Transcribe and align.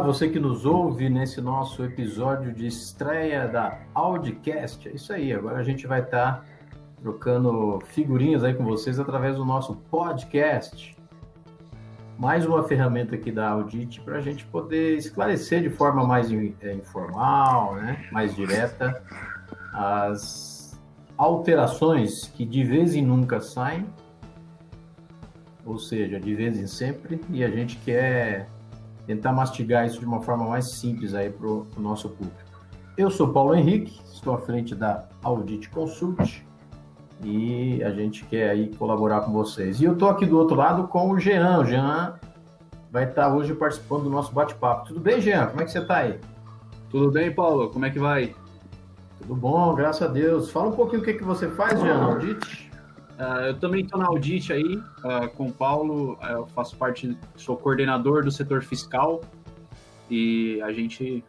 você 0.00 0.28
que 0.28 0.40
nos 0.40 0.64
ouve 0.64 1.08
nesse 1.10 1.40
nosso 1.40 1.84
episódio 1.84 2.52
de 2.52 2.66
estreia 2.66 3.46
da 3.46 3.78
Audicast. 3.94 4.88
É 4.88 4.92
isso 4.92 5.12
aí, 5.12 5.32
agora 5.32 5.58
a 5.58 5.62
gente 5.62 5.86
vai 5.86 6.00
estar 6.00 6.36
tá 6.36 6.44
trocando 7.00 7.78
figurinhas 7.86 8.42
aí 8.42 8.54
com 8.54 8.64
vocês 8.64 8.98
através 8.98 9.36
do 9.36 9.44
nosso 9.44 9.76
podcast. 9.90 10.96
Mais 12.18 12.46
uma 12.46 12.62
ferramenta 12.62 13.14
aqui 13.14 13.30
da 13.30 13.50
Audit 13.50 14.00
para 14.00 14.16
a 14.16 14.20
gente 14.20 14.44
poder 14.46 14.96
esclarecer 14.96 15.62
de 15.62 15.70
forma 15.70 16.06
mais 16.06 16.30
é, 16.60 16.74
informal, 16.74 17.76
né? 17.76 18.06
mais 18.10 18.34
direta, 18.34 19.02
as 19.72 20.78
alterações 21.16 22.28
que 22.34 22.44
de 22.44 22.64
vez 22.64 22.94
em 22.94 23.02
nunca 23.02 23.40
saem, 23.40 23.86
ou 25.64 25.78
seja, 25.78 26.18
de 26.18 26.34
vez 26.34 26.58
em 26.58 26.66
sempre, 26.66 27.20
e 27.30 27.44
a 27.44 27.50
gente 27.50 27.76
quer 27.78 28.48
tentar 29.06 29.32
mastigar 29.32 29.86
isso 29.86 29.98
de 29.98 30.06
uma 30.06 30.20
forma 30.20 30.44
mais 30.46 30.72
simples 30.72 31.14
aí 31.14 31.30
para 31.30 31.46
o 31.46 31.66
nosso 31.78 32.08
público. 32.08 32.38
Eu 32.96 33.10
sou 33.10 33.32
Paulo 33.32 33.54
Henrique, 33.54 34.00
estou 34.12 34.34
à 34.34 34.38
frente 34.38 34.74
da 34.74 35.08
Audit 35.22 35.70
Consult 35.70 36.44
e 37.22 37.82
a 37.82 37.90
gente 37.90 38.24
quer 38.24 38.50
aí 38.50 38.74
colaborar 38.76 39.20
com 39.22 39.32
vocês. 39.32 39.80
E 39.80 39.84
eu 39.84 39.92
estou 39.92 40.08
aqui 40.08 40.26
do 40.26 40.38
outro 40.38 40.56
lado 40.56 40.88
com 40.88 41.10
o 41.10 41.18
Jean. 41.18 41.60
O 41.60 41.64
Jean 41.64 42.14
vai 42.90 43.04
estar 43.04 43.34
hoje 43.34 43.54
participando 43.54 44.04
do 44.04 44.10
nosso 44.10 44.32
bate-papo. 44.32 44.88
Tudo 44.88 45.00
bem, 45.00 45.20
Jean? 45.20 45.46
Como 45.46 45.60
é 45.62 45.64
que 45.64 45.70
você 45.70 45.78
está 45.78 45.98
aí? 45.98 46.18
Tudo 46.90 47.10
bem, 47.10 47.32
Paulo? 47.32 47.70
Como 47.70 47.84
é 47.84 47.90
que 47.90 47.98
vai? 47.98 48.34
Tudo 49.18 49.34
bom, 49.34 49.74
graças 49.74 50.02
a 50.02 50.10
Deus. 50.10 50.50
Fala 50.50 50.68
um 50.68 50.72
pouquinho 50.72 51.02
o 51.02 51.04
que, 51.04 51.14
que 51.14 51.24
você 51.24 51.48
faz, 51.48 51.78
Jean, 51.80 52.02
Audit. 52.02 52.69
Uh, 53.20 53.48
eu 53.48 53.58
também 53.58 53.84
estou 53.84 54.00
na 54.00 54.06
Audit 54.06 54.50
aí, 54.50 54.76
uh, 54.76 55.28
com 55.36 55.48
o 55.48 55.52
Paulo, 55.52 56.14
uh, 56.22 56.26
eu 56.26 56.46
faço 56.46 56.74
parte, 56.74 57.18
sou 57.36 57.54
coordenador 57.54 58.24
do 58.24 58.30
setor 58.30 58.62
fiscal 58.62 59.20
e 60.08 60.58
a 60.62 60.72
gente 60.72 61.22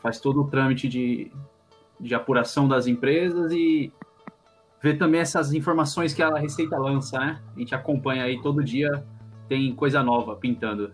faz 0.00 0.20
todo 0.20 0.42
o 0.42 0.44
trâmite 0.44 0.88
de, 0.88 1.32
de 1.98 2.14
apuração 2.14 2.68
das 2.68 2.86
empresas 2.86 3.50
e 3.50 3.92
vê 4.80 4.94
também 4.94 5.20
essas 5.20 5.52
informações 5.52 6.14
que 6.14 6.22
a 6.22 6.38
Receita 6.38 6.78
lança, 6.78 7.18
né? 7.18 7.40
A 7.56 7.58
gente 7.58 7.74
acompanha 7.74 8.22
aí 8.22 8.40
todo 8.40 8.62
dia, 8.62 9.04
tem 9.48 9.74
coisa 9.74 10.00
nova 10.00 10.36
pintando. 10.36 10.92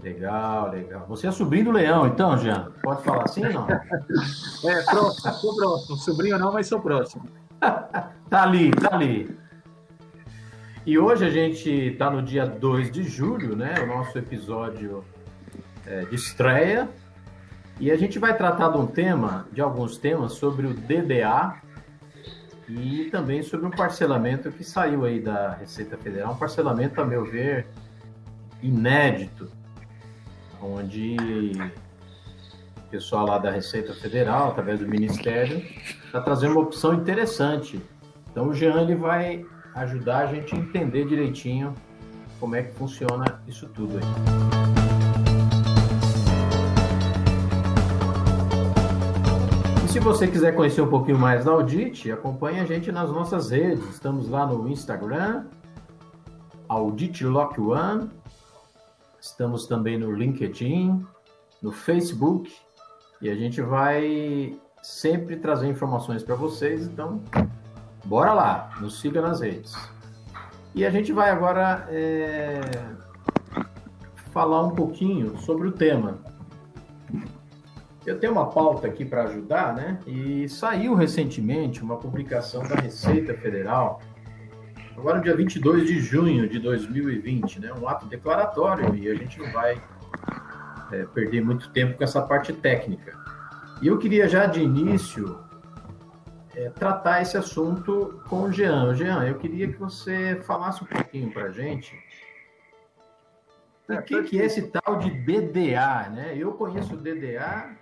Legal, 0.00 0.70
legal. 0.70 1.04
Você 1.08 1.26
é 1.26 1.32
sobrinho 1.32 1.64
do 1.64 1.72
Leão, 1.72 2.06
então, 2.06 2.38
Jean? 2.38 2.70
Pode 2.80 3.02
falar 3.02 3.24
assim 3.24 3.44
ou 3.46 3.52
não? 3.52 3.66
é, 4.70 4.82
próximo, 4.84 5.32
sou 5.32 5.56
próximo. 5.56 5.96
Sobrinho 5.96 6.38
não, 6.38 6.52
mas 6.52 6.68
sou 6.68 6.78
próximo. 6.78 7.24
tá 7.60 8.42
ali, 8.42 8.70
tá 8.70 8.94
ali. 8.94 9.43
E 10.86 10.98
hoje 10.98 11.24
a 11.24 11.30
gente 11.30 11.70
está 11.70 12.10
no 12.10 12.20
dia 12.20 12.44
2 12.44 12.90
de 12.90 13.04
julho, 13.04 13.56
né? 13.56 13.74
O 13.82 13.86
nosso 13.86 14.18
episódio 14.18 15.02
é, 15.86 16.04
de 16.04 16.14
estreia. 16.14 16.90
E 17.80 17.90
a 17.90 17.96
gente 17.96 18.18
vai 18.18 18.36
tratar 18.36 18.68
de 18.68 18.76
um 18.76 18.86
tema, 18.86 19.48
de 19.50 19.62
alguns 19.62 19.96
temas, 19.96 20.32
sobre 20.32 20.66
o 20.66 20.74
DDA 20.74 21.56
e 22.68 23.08
também 23.10 23.42
sobre 23.42 23.64
um 23.64 23.70
parcelamento 23.70 24.52
que 24.52 24.62
saiu 24.62 25.06
aí 25.06 25.20
da 25.20 25.54
Receita 25.54 25.96
Federal. 25.96 26.34
Um 26.34 26.36
parcelamento, 26.36 27.00
a 27.00 27.06
meu 27.06 27.24
ver, 27.24 27.66
inédito, 28.62 29.50
onde 30.60 31.16
o 32.76 32.90
pessoal 32.90 33.26
lá 33.26 33.38
da 33.38 33.50
Receita 33.50 33.94
Federal, 33.94 34.50
através 34.50 34.80
do 34.80 34.86
Ministério, 34.86 35.64
está 36.04 36.20
trazendo 36.20 36.52
uma 36.52 36.60
opção 36.60 36.92
interessante. 36.92 37.80
Então 38.30 38.48
o 38.48 38.54
Jean 38.54 38.82
ele 38.82 38.94
vai 38.94 39.46
ajudar 39.74 40.18
a 40.18 40.26
gente 40.26 40.54
a 40.54 40.58
entender 40.58 41.06
direitinho 41.06 41.74
como 42.38 42.54
é 42.54 42.62
que 42.62 42.74
funciona 42.74 43.42
isso 43.46 43.68
tudo 43.68 43.98
aí. 43.98 44.04
E 49.84 49.88
se 49.88 49.98
você 49.98 50.28
quiser 50.28 50.54
conhecer 50.54 50.80
um 50.80 50.88
pouquinho 50.88 51.18
mais 51.18 51.44
da 51.44 51.52
Audit, 51.52 52.10
acompanhe 52.12 52.60
a 52.60 52.64
gente 52.64 52.92
nas 52.92 53.10
nossas 53.10 53.50
redes. 53.50 53.84
Estamos 53.90 54.28
lá 54.28 54.46
no 54.46 54.68
Instagram, 54.68 55.46
Audit 56.68 57.24
Lock 57.24 57.60
One. 57.60 58.10
Estamos 59.20 59.66
também 59.66 59.98
no 59.98 60.12
LinkedIn, 60.12 61.04
no 61.62 61.72
Facebook. 61.72 62.52
E 63.22 63.30
a 63.30 63.34
gente 63.34 63.62
vai 63.62 64.54
sempre 64.82 65.36
trazer 65.36 65.66
informações 65.66 66.22
para 66.22 66.34
vocês. 66.34 66.86
Então, 66.86 67.22
Bora 68.04 68.32
lá, 68.32 68.70
nos 68.80 69.00
siga 69.00 69.22
nas 69.22 69.40
redes. 69.40 69.74
E 70.74 70.84
a 70.84 70.90
gente 70.90 71.12
vai 71.12 71.30
agora 71.30 71.86
é, 71.88 72.60
falar 74.30 74.62
um 74.62 74.74
pouquinho 74.74 75.38
sobre 75.38 75.68
o 75.68 75.72
tema. 75.72 76.18
Eu 78.04 78.18
tenho 78.18 78.32
uma 78.32 78.50
pauta 78.50 78.86
aqui 78.86 79.04
para 79.04 79.24
ajudar, 79.24 79.74
né? 79.74 79.98
E 80.06 80.46
saiu 80.48 80.94
recentemente 80.94 81.82
uma 81.82 81.96
publicação 81.96 82.62
da 82.62 82.74
Receita 82.74 83.32
Federal, 83.32 84.02
agora 84.96 85.20
dia 85.20 85.34
22 85.34 85.86
de 85.86 86.00
junho 86.00 86.46
de 86.46 86.58
2020, 86.58 87.60
né? 87.60 87.72
Um 87.72 87.88
ato 87.88 88.04
declaratório 88.06 88.94
e 88.94 89.08
a 89.08 89.14
gente 89.14 89.38
não 89.38 89.50
vai 89.50 89.80
é, 90.92 91.04
perder 91.14 91.42
muito 91.42 91.70
tempo 91.70 91.96
com 91.96 92.04
essa 92.04 92.20
parte 92.20 92.52
técnica. 92.52 93.16
E 93.80 93.86
eu 93.86 93.96
queria 93.96 94.28
já 94.28 94.44
de 94.44 94.60
início 94.60 95.38
é, 96.56 96.70
tratar 96.70 97.22
esse 97.22 97.36
assunto 97.36 98.22
com 98.28 98.42
o 98.42 98.52
Jean. 98.52 98.94
Jean, 98.94 99.24
eu 99.24 99.38
queria 99.38 99.68
que 99.68 99.78
você 99.78 100.40
falasse 100.42 100.82
um 100.82 100.86
pouquinho 100.86 101.32
para 101.32 101.44
a 101.44 101.50
gente 101.50 101.94
o 103.88 104.02
que, 104.02 104.22
que 104.22 104.40
é 104.40 104.46
esse 104.46 104.62
tal 104.68 104.98
de 104.98 105.10
DDA, 105.10 106.08
né? 106.10 106.34
Eu 106.36 106.52
conheço 106.52 106.94
o 106.94 106.96
DDA, 106.96 107.76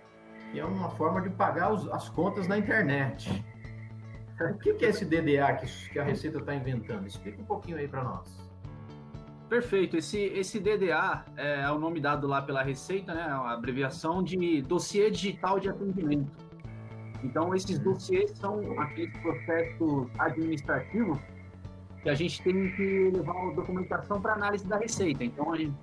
que 0.51 0.59
é 0.59 0.65
uma 0.65 0.91
forma 0.91 1.21
de 1.21 1.31
pagar 1.31 1.73
os, 1.73 1.89
as 1.89 2.09
contas 2.09 2.49
na 2.49 2.59
internet. 2.59 3.45
O 4.41 4.59
que, 4.59 4.75
que 4.75 4.85
é 4.85 4.89
esse 4.89 5.05
DDA 5.05 5.53
que, 5.55 5.91
que 5.91 5.99
a 5.99 6.03
Receita 6.03 6.39
está 6.39 6.55
inventando? 6.55 7.07
Explica 7.07 7.41
um 7.41 7.45
pouquinho 7.45 7.77
aí 7.77 7.87
para 7.87 8.03
nós. 8.03 8.43
Perfeito. 9.49 9.97
Esse, 9.97 10.19
esse 10.19 10.59
DDA 10.59 11.25
é, 11.37 11.61
é 11.61 11.71
o 11.71 11.79
nome 11.79 12.01
dado 12.01 12.27
lá 12.27 12.43
pela 12.43 12.63
Receita, 12.63 13.15
né? 13.15 13.23
A 13.23 13.53
abreviação 13.53 14.25
de 14.25 14.61
Dossiê 14.63 15.09
Digital 15.11 15.61
de 15.61 15.69
Atendimento. 15.69 16.33
Então, 17.23 17.55
esses 17.55 17.79
dossiês 17.79 18.31
são 18.33 18.79
aqueles 18.81 19.17
processos 19.19 20.09
administrativos 20.19 21.19
que 22.03 22.09
a 22.09 22.15
gente 22.15 22.43
tem 22.43 22.73
que 22.73 23.11
levar 23.15 23.33
a 23.33 23.51
documentação 23.53 24.21
para 24.21 24.33
análise 24.33 24.67
da 24.67 24.77
receita. 24.77 25.23
Então, 25.23 25.53
a 25.53 25.57
gente, 25.57 25.75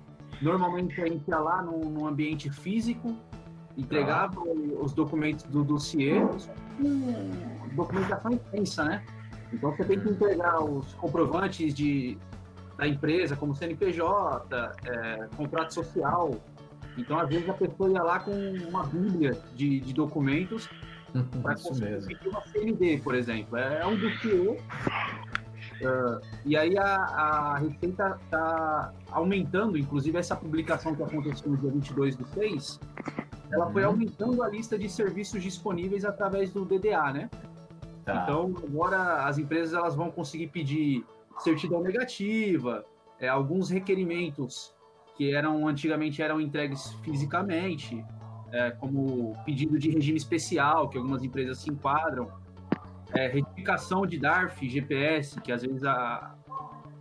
normalmente 0.42 1.00
a 1.00 1.06
gente 1.06 1.26
ia 1.26 1.38
lá 1.38 1.62
num, 1.62 2.06
ambiente 2.06 2.50
físico, 2.50 3.16
entregava 3.76 4.38
ah. 4.40 4.82
os 4.82 4.92
documentos 4.92 5.44
do 5.44 5.64
dossiê, 5.64 6.20
com 6.76 7.74
documentação 7.74 8.32
intensa, 8.32 8.84
né? 8.84 9.04
Então, 9.52 9.74
você 9.74 9.84
tem 9.84 9.98
que 9.98 10.10
entregar 10.10 10.62
os 10.62 10.92
comprovantes 10.94 11.74
de, 11.74 12.18
da 12.76 12.86
empresa, 12.86 13.34
como 13.34 13.54
CNPJ, 13.54 14.74
é, 14.84 15.28
contrato 15.36 15.72
social. 15.72 16.34
Então, 16.98 17.18
às 17.18 17.28
vezes, 17.28 17.48
a 17.48 17.54
pessoa 17.54 17.90
ia 17.90 18.02
lá 18.02 18.20
com 18.20 18.30
uma 18.68 18.84
bíblia 18.84 19.40
de, 19.54 19.80
de 19.80 19.92
documentos 19.94 20.68
para 21.42 21.54
conseguir 21.54 22.28
uma 22.28 22.40
CMD, 22.42 22.98
por 22.98 23.14
exemplo. 23.14 23.56
É, 23.56 23.80
é 23.80 23.86
um 23.86 23.96
dossiê. 23.96 24.58
Uh, 25.80 26.20
e 26.44 26.56
aí 26.56 26.76
a, 26.76 26.96
a 26.96 27.58
Receita 27.58 28.18
está 28.22 28.92
aumentando, 29.10 29.78
inclusive 29.78 30.18
essa 30.18 30.36
publicação 30.36 30.94
que 30.94 31.02
aconteceu 31.02 31.50
no 31.50 31.56
dia 31.56 31.70
22 31.70 32.16
do 32.16 32.26
6, 32.26 32.80
ela 33.50 33.66
uhum. 33.66 33.72
foi 33.72 33.84
aumentando 33.84 34.42
a 34.42 34.48
lista 34.48 34.78
de 34.78 34.88
serviços 34.88 35.42
disponíveis 35.42 36.04
através 36.04 36.50
do 36.50 36.64
DDA, 36.64 37.12
né? 37.12 37.30
Tá. 38.04 38.22
Então, 38.22 38.54
agora 38.62 39.24
as 39.24 39.38
empresas 39.38 39.72
elas 39.72 39.94
vão 39.94 40.10
conseguir 40.10 40.48
pedir 40.48 41.04
certidão 41.38 41.82
negativa, 41.82 42.84
é, 43.18 43.28
alguns 43.28 43.70
requerimentos 43.70 44.74
que 45.16 45.34
eram 45.34 45.66
antigamente 45.66 46.22
eram 46.22 46.40
entregues 46.40 46.92
fisicamente, 47.02 48.04
é, 48.52 48.70
como 48.72 49.34
pedido 49.44 49.78
de 49.78 49.90
regime 49.90 50.16
especial, 50.16 50.88
que 50.88 50.98
algumas 50.98 51.22
empresas 51.22 51.58
se 51.58 51.70
enquadram, 51.70 52.30
é, 53.12 53.28
retificação 53.28 54.06
de 54.06 54.18
DARF, 54.18 54.68
GPS, 54.68 55.40
que 55.40 55.52
às 55.52 55.62
vezes 55.62 55.84
a, 55.84 56.34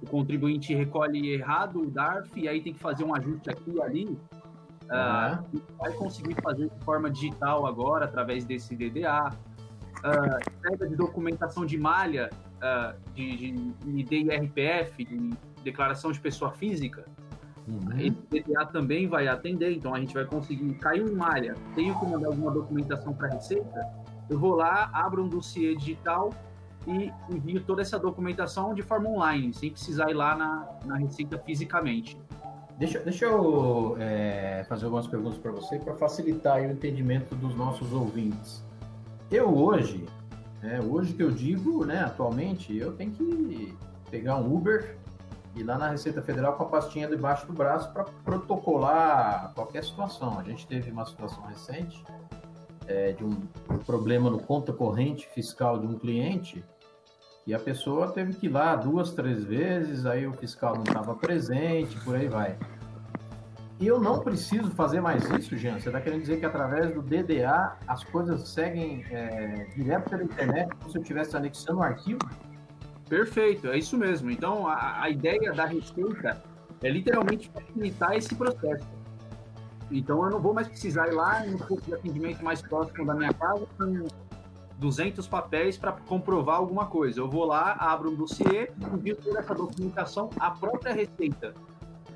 o 0.02 0.08
contribuinte 0.08 0.74
recolhe 0.74 1.34
errado 1.34 1.82
o 1.82 1.90
DARF 1.90 2.40
e 2.40 2.48
aí 2.48 2.62
tem 2.62 2.74
que 2.74 2.80
fazer 2.80 3.04
um 3.04 3.16
ajuste 3.16 3.50
aqui 3.50 3.72
e 3.72 3.82
ali. 3.82 4.06
Uhum. 4.06 5.56
Uh, 5.56 5.62
vai 5.78 5.94
conseguir 5.94 6.36
fazer 6.42 6.68
de 6.68 6.84
forma 6.84 7.12
digital 7.12 7.68
agora, 7.68 8.06
através 8.06 8.44
desse 8.44 8.76
DDA. 8.76 9.30
Uh, 10.00 10.58
entrega 10.58 10.88
de 10.88 10.96
documentação 10.96 11.66
de 11.66 11.78
malha, 11.78 12.30
uh, 12.58 12.98
de, 13.14 13.52
de 13.52 14.16
IDRPF, 14.16 15.04
de 15.04 15.30
declaração 15.64 16.12
de 16.12 16.20
pessoa 16.20 16.52
física, 16.52 17.06
Uhum. 17.70 18.00
Esse 18.00 18.44
DDA 18.44 18.66
também 18.66 19.08
vai 19.08 19.28
atender, 19.28 19.72
então 19.72 19.94
a 19.94 20.00
gente 20.00 20.14
vai 20.14 20.26
conseguir 20.26 20.74
cair 20.76 21.08
em 21.08 21.12
malha. 21.12 21.56
Tenho 21.76 21.98
que 22.00 22.06
mandar 22.06 22.28
alguma 22.28 22.52
documentação 22.52 23.14
para 23.14 23.28
a 23.28 23.32
Receita, 23.32 23.88
eu 24.30 24.40
vou 24.40 24.56
lá, 24.56 24.90
abro 24.94 25.24
um 25.24 25.28
dossiê 25.28 25.76
digital 25.76 26.32
e 26.88 27.12
envio 27.30 27.62
toda 27.62 27.82
essa 27.82 28.00
documentação 28.00 28.74
de 28.74 28.82
forma 28.82 29.10
online, 29.10 29.54
sem 29.54 29.72
precisar 29.72 30.10
ir 30.10 30.16
lá 30.16 30.36
na, 30.36 30.68
na 30.86 30.98
Receita 30.98 31.38
fisicamente. 31.38 32.18
Deixa, 32.78 33.00
deixa 33.00 33.26
eu 33.26 33.98
é, 34.00 34.64
fazer 34.70 34.86
algumas 34.86 35.06
perguntas 35.06 35.38
para 35.38 35.52
você 35.52 35.78
para 35.78 35.96
facilitar 35.96 36.62
o 36.62 36.72
entendimento 36.72 37.36
dos 37.36 37.54
nossos 37.54 37.92
ouvintes. 37.92 38.64
Eu 39.30 39.54
hoje, 39.54 40.06
né, 40.62 40.80
hoje 40.80 41.14
que 41.14 41.22
eu 41.22 41.30
digo, 41.30 41.86
né, 41.86 42.00
atualmente, 42.00 42.76
eu 42.76 42.94
tenho 42.94 43.12
que 43.12 43.76
pegar 44.10 44.38
um 44.38 44.56
Uber 44.56 44.98
e 45.60 45.64
lá 45.64 45.78
na 45.78 45.90
Receita 45.90 46.22
Federal 46.22 46.54
com 46.54 46.64
a 46.64 46.68
pastinha 46.68 47.08
debaixo 47.08 47.46
do 47.46 47.52
braço 47.52 47.92
para 47.92 48.06
protocolar 48.24 49.52
qualquer 49.54 49.84
situação. 49.84 50.40
A 50.40 50.44
gente 50.44 50.66
teve 50.66 50.90
uma 50.90 51.06
situação 51.06 51.44
recente 51.44 52.02
é, 52.88 53.12
de 53.12 53.26
um 53.26 53.36
problema 53.86 54.30
no 54.30 54.40
conta 54.40 54.72
corrente 54.72 55.28
fiscal 55.28 55.78
de 55.78 55.86
um 55.86 56.00
cliente 56.00 56.64
e 57.46 57.54
a 57.54 57.60
pessoa 57.60 58.12
teve 58.12 58.34
que 58.34 58.46
ir 58.46 58.50
lá 58.50 58.76
duas, 58.76 59.12
três 59.12 59.44
vezes, 59.44 60.06
aí 60.06 60.26
o 60.26 60.34
fiscal 60.34 60.76
não 60.76 60.84
estava 60.84 61.14
presente, 61.14 62.00
por 62.02 62.16
aí 62.16 62.30
vai. 62.30 62.58
E 63.80 63.88
eu 63.88 64.00
não 64.00 64.20
preciso 64.20 64.72
fazer 64.72 65.02
mais 65.02 65.24
isso, 65.32 65.58
Jean. 65.58 65.80
Você 65.80 65.90
está 65.90 66.00
querendo 66.00 66.22
dizer 66.22 66.40
que 66.40 66.46
através 66.46 66.94
do 66.94 67.02
DDA 67.02 67.78
as 67.88 68.04
coisas 68.04 68.48
seguem 68.50 69.06
é, 69.10 69.68
direto 69.76 70.10
pela 70.10 70.24
internet, 70.24 70.70
como 70.76 70.92
se 70.92 70.98
eu 70.98 71.02
estivesse 71.02 71.36
anexando 71.36 71.80
um 71.80 71.84
arquivo? 71.84 72.20
Perfeito, 73.10 73.68
é 73.68 73.78
isso 73.78 73.98
mesmo. 73.98 74.30
Então, 74.30 74.68
a, 74.68 75.02
a 75.02 75.10
ideia 75.10 75.52
da 75.52 75.66
Receita 75.66 76.42
é 76.82 76.90
literalmente 76.90 77.50
facilitar 77.50 78.14
esse 78.16 78.36
processo. 78.36 78.88
Então, 79.92 80.24
eu 80.24 80.30
não 80.30 80.40
vou 80.40 80.54
mais 80.54 80.68
precisar 80.68 81.08
ir 81.08 81.16
lá 81.16 81.44
no 81.46 81.58
ponto 81.58 81.82
de 81.82 81.96
atendimento 81.96 82.44
mais 82.44 82.62
próximo 82.62 83.06
da 83.06 83.16
minha 83.16 83.34
casa 83.34 83.66
com 83.78 84.08
200 84.78 85.28
papéis 85.28 85.78
para 85.78 85.94
comprovar 85.94 86.58
alguma 86.58 86.86
coisa. 86.86 87.20
Eu 87.20 87.28
vou 87.28 87.46
lá, 87.46 87.76
abro 87.80 88.12
um 88.12 88.16
dossiê, 88.16 88.72
envio 88.94 89.16
toda 89.16 89.40
essa 89.40 89.56
documentação, 89.56 90.30
a 90.40 90.52
própria 90.52 90.94
Receita 90.94 91.56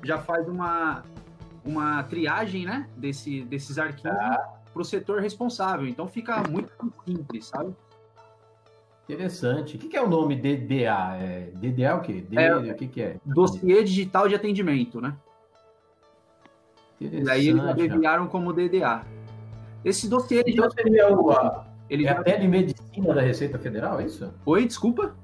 já 0.04 0.18
faz 0.18 0.48
uma, 0.48 1.02
uma 1.64 2.04
triagem 2.04 2.64
né, 2.64 2.88
desse, 2.96 3.42
desses 3.42 3.78
arquivos 3.78 4.16
ah. 4.16 4.54
para 4.72 4.82
o 4.82 4.84
setor 4.84 5.20
responsável. 5.20 5.88
Então, 5.88 6.06
fica 6.06 6.40
muito 6.48 6.70
simples, 7.04 7.46
sabe? 7.46 7.74
Interessante. 9.08 9.76
O 9.76 9.78
que, 9.78 9.96
é 9.96 10.02
o 10.02 10.08
nome 10.08 10.34
DDA? 10.34 11.16
É, 11.20 11.50
DDA 11.54 11.84
é 11.84 11.94
o 11.94 12.00
quê? 12.00 12.24
D, 12.26 12.36
é, 12.36 12.56
o 12.56 12.74
que, 12.74 12.88
que 12.88 13.02
é? 13.02 13.16
Dossiê 13.24 13.84
Digital 13.84 14.28
de 14.28 14.34
Atendimento, 14.34 15.00
né? 15.00 15.14
E 17.00 17.28
aí 17.28 17.48
eles 17.48 17.62
abreviaram 17.62 18.26
como 18.26 18.52
DDA. 18.52 19.02
Esse 19.84 20.08
dossiê... 20.08 20.42
Então 20.46 20.70
seria 20.70 21.14
o, 21.14 21.30
a, 21.30 21.66
ele 21.90 22.06
é 22.06 22.10
a 22.10 22.22
telemedicina 22.22 23.12
da 23.12 23.20
Receita 23.20 23.58
Federal, 23.58 24.00
é 24.00 24.06
isso? 24.06 24.32
Oi, 24.46 24.64
desculpa? 24.66 25.14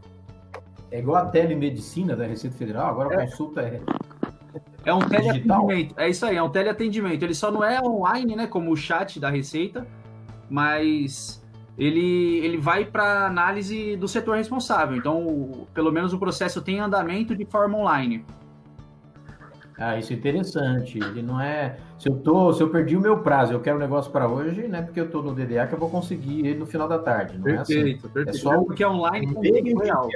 É 0.91 0.99
igual 0.99 1.25
a 1.25 1.27
telemedicina 1.27 2.15
da 2.15 2.27
Receita 2.27 2.57
Federal? 2.57 2.91
Agora 2.91 3.19
a 3.19 3.23
é. 3.23 3.27
consulta 3.27 3.63
é... 3.63 3.81
É 4.85 4.93
um 4.93 5.01
teleatendimento. 5.01 5.95
É 5.99 6.09
isso 6.09 6.27
aí, 6.27 6.37
é 6.37 6.43
um 6.43 6.49
teleatendimento. 6.49 7.25
Ele 7.25 7.35
só 7.35 7.51
não 7.51 7.63
é 7.63 7.81
online, 7.81 8.35
né? 8.35 8.47
Como 8.47 8.73
o 8.73 8.77
chat 8.77 9.21
da 9.21 9.29
Receita, 9.29 9.87
mas 10.49 11.40
ele, 11.79 12.39
ele 12.39 12.59
vai 12.59 12.85
para 12.85 13.27
análise 13.27 13.97
do 13.97 14.07
setor 14.07 14.37
responsável. 14.37 14.97
Então, 14.97 15.67
pelo 15.73 15.91
menos 15.91 16.13
o 16.13 16.19
processo 16.19 16.61
tem 16.61 16.81
andamento 16.81 17.35
de 17.35 17.45
forma 17.45 17.79
online. 17.79 18.25
Ah, 19.81 19.99
isso 19.99 20.13
é 20.13 20.17
interessante. 20.17 20.99
Ele 20.99 21.23
não 21.23 21.41
é. 21.41 21.79
Se 21.99 22.07
eu 22.07 22.17
tô, 22.17 22.53
se 22.53 22.63
eu 22.63 22.69
perdi 22.69 22.99
o 22.99 23.01
meu 23.01 23.21
prazo, 23.21 23.55
eu 23.55 23.61
quero 23.61 23.77
um 23.77 23.81
negócio 23.81 24.13
para 24.13 24.29
hoje, 24.29 24.69
não 24.69 24.79
é 24.79 24.83
porque 24.83 25.01
eu 25.01 25.07
estou 25.07 25.23
no 25.23 25.35
DDA 25.35 25.67
que 25.67 25.75
eu 25.75 25.79
vou 25.79 25.89
conseguir 25.89 26.41
ele 26.47 26.59
no 26.59 26.67
final 26.67 26.87
da 26.87 26.99
tarde. 26.99 27.39
Não 27.39 27.45
perfeito, 27.45 28.05
é 28.05 28.09
assim. 28.09 28.09
perfeito. 28.13 28.29
É 28.29 28.33
só 28.35 28.63
porque 28.63 28.83
é 28.83 28.89
online 28.89 29.33
com 29.33 29.41
real. 29.79 30.09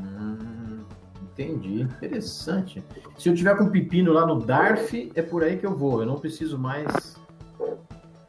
Hum, 0.00 0.84
entendi. 1.20 1.82
Interessante. 1.82 2.84
Se 3.18 3.28
eu 3.28 3.34
tiver 3.34 3.56
com 3.56 3.68
pepino 3.68 4.12
lá 4.12 4.24
no 4.24 4.38
DARF, 4.38 5.10
é 5.12 5.22
por 5.22 5.42
aí 5.42 5.56
que 5.56 5.66
eu 5.66 5.76
vou. 5.76 6.00
Eu 6.00 6.06
não 6.06 6.20
preciso 6.20 6.56
mais 6.56 7.20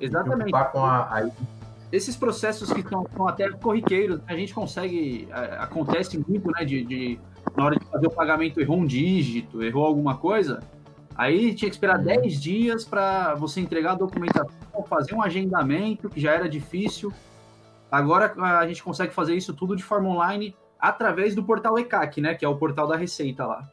Exatamente. 0.04 0.52
Com 0.52 0.80
a, 0.80 1.02
a... 1.02 1.30
Esses 1.92 2.16
processos 2.16 2.72
que 2.74 2.82
são, 2.82 3.06
são, 3.16 3.28
até 3.28 3.50
corriqueiros, 3.52 4.20
a 4.28 4.36
gente 4.36 4.54
consegue. 4.54 5.28
acontece 5.60 6.18
muito, 6.18 6.52
né? 6.52 6.66
De, 6.66 6.84
de, 6.84 7.20
na 7.56 7.66
hora 7.66 7.76
de 7.80 7.86
fazer 7.86 8.08
o 8.08 8.12
pagamento, 8.12 8.60
errou 8.60 8.78
um 8.78 8.86
dígito, 8.86 9.64
errou 9.64 9.86
alguma 9.86 10.18
coisa. 10.18 10.60
Aí 11.16 11.54
tinha 11.54 11.70
que 11.70 11.76
esperar 11.76 12.00
10 12.00 12.22
uhum. 12.22 12.40
dias 12.40 12.86
para 12.86 13.36
você 13.36 13.62
entregar 13.62 13.92
a 13.92 13.96
documentação, 13.96 14.50
fazer 14.90 15.14
um 15.14 15.22
agendamento, 15.22 16.10
que 16.10 16.20
já 16.20 16.32
era 16.32 16.50
difícil. 16.50 17.14
Agora 17.92 18.34
a 18.58 18.68
gente 18.68 18.84
consegue 18.84 19.14
fazer 19.14 19.36
isso 19.36 19.54
tudo 19.54 19.76
de 19.76 19.84
forma 19.84 20.10
online 20.10 20.56
através 20.80 21.36
do 21.36 21.44
portal 21.44 21.78
ECAC, 21.78 22.20
né? 22.20 22.34
Que 22.34 22.44
é 22.44 22.48
o 22.48 22.58
portal 22.58 22.88
da 22.88 22.98
Receita 22.98 23.46
lá. 23.46 23.70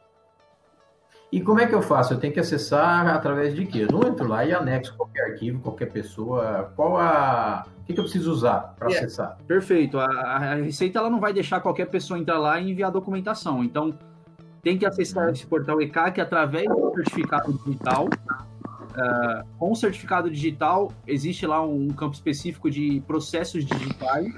E 1.31 1.39
como 1.39 1.61
é 1.61 1.65
que 1.65 1.73
eu 1.73 1.81
faço? 1.81 2.13
Eu 2.13 2.19
tenho 2.19 2.33
que 2.33 2.41
acessar 2.41 3.07
através 3.07 3.55
de 3.55 3.65
quê? 3.65 3.87
Eu 3.89 3.97
não 3.97 4.07
entro 4.07 4.27
lá 4.27 4.45
e 4.45 4.53
anexo 4.53 4.93
qualquer 4.97 5.31
arquivo, 5.31 5.61
qualquer 5.61 5.85
pessoa. 5.89 6.73
Qual 6.75 6.97
a. 6.97 7.65
O 7.79 7.83
que, 7.85 7.93
que 7.93 7.99
eu 7.99 8.03
preciso 8.03 8.31
usar 8.31 8.75
para 8.77 8.91
é, 8.91 8.97
acessar? 8.97 9.37
Perfeito. 9.47 9.97
A, 9.97 10.05
a, 10.05 10.55
Receita 10.55 10.99
ela 10.99 11.09
não 11.09 11.21
vai 11.21 11.31
deixar 11.31 11.61
qualquer 11.61 11.85
pessoa 11.85 12.19
entrar 12.19 12.37
lá 12.37 12.59
e 12.59 12.69
enviar 12.71 12.91
documentação. 12.91 13.63
Então, 13.63 13.97
tem 14.61 14.77
que 14.77 14.85
acessar 14.85 15.29
esse 15.29 15.45
portal 15.47 15.81
ECAC 15.81 16.19
através 16.19 16.67
do 16.67 16.91
certificado 16.95 17.53
digital. 17.53 18.07
Uh, 18.07 19.47
com 19.57 19.71
o 19.71 19.75
certificado 19.75 20.29
digital, 20.29 20.91
existe 21.07 21.47
lá 21.47 21.61
um 21.61 21.87
campo 21.87 22.13
específico 22.13 22.69
de 22.69 23.01
processos 23.07 23.65
digitais 23.65 24.33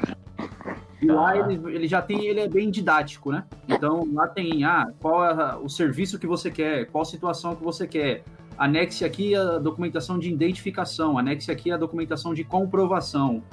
e 1.04 1.12
lá 1.12 1.38
ele, 1.38 1.60
ele 1.76 1.88
já 1.88 2.02
tem, 2.02 2.26
ele 2.26 2.40
é 2.40 2.48
bem 2.48 2.72
didático, 2.72 3.32
né? 3.32 3.44
Então 3.68 4.08
lá 4.14 4.28
tem, 4.28 4.64
ah, 4.64 4.92
qual 5.02 5.26
é 5.26 5.56
o 5.58 5.68
serviço 5.68 6.18
que 6.18 6.26
você 6.26 6.50
quer, 6.50 6.86
qual 6.86 7.04
situação 7.04 7.56
que 7.56 7.64
você 7.64 7.86
quer. 7.86 8.24
Anexe 8.58 9.04
aqui 9.04 9.36
a 9.36 9.58
documentação 9.58 10.18
de 10.18 10.32
identificação, 10.32 11.18
anexe 11.18 11.52
aqui 11.52 11.72
a 11.72 11.78
documentação 11.78 12.34
de 12.34 12.44
comprovação. 12.44 13.44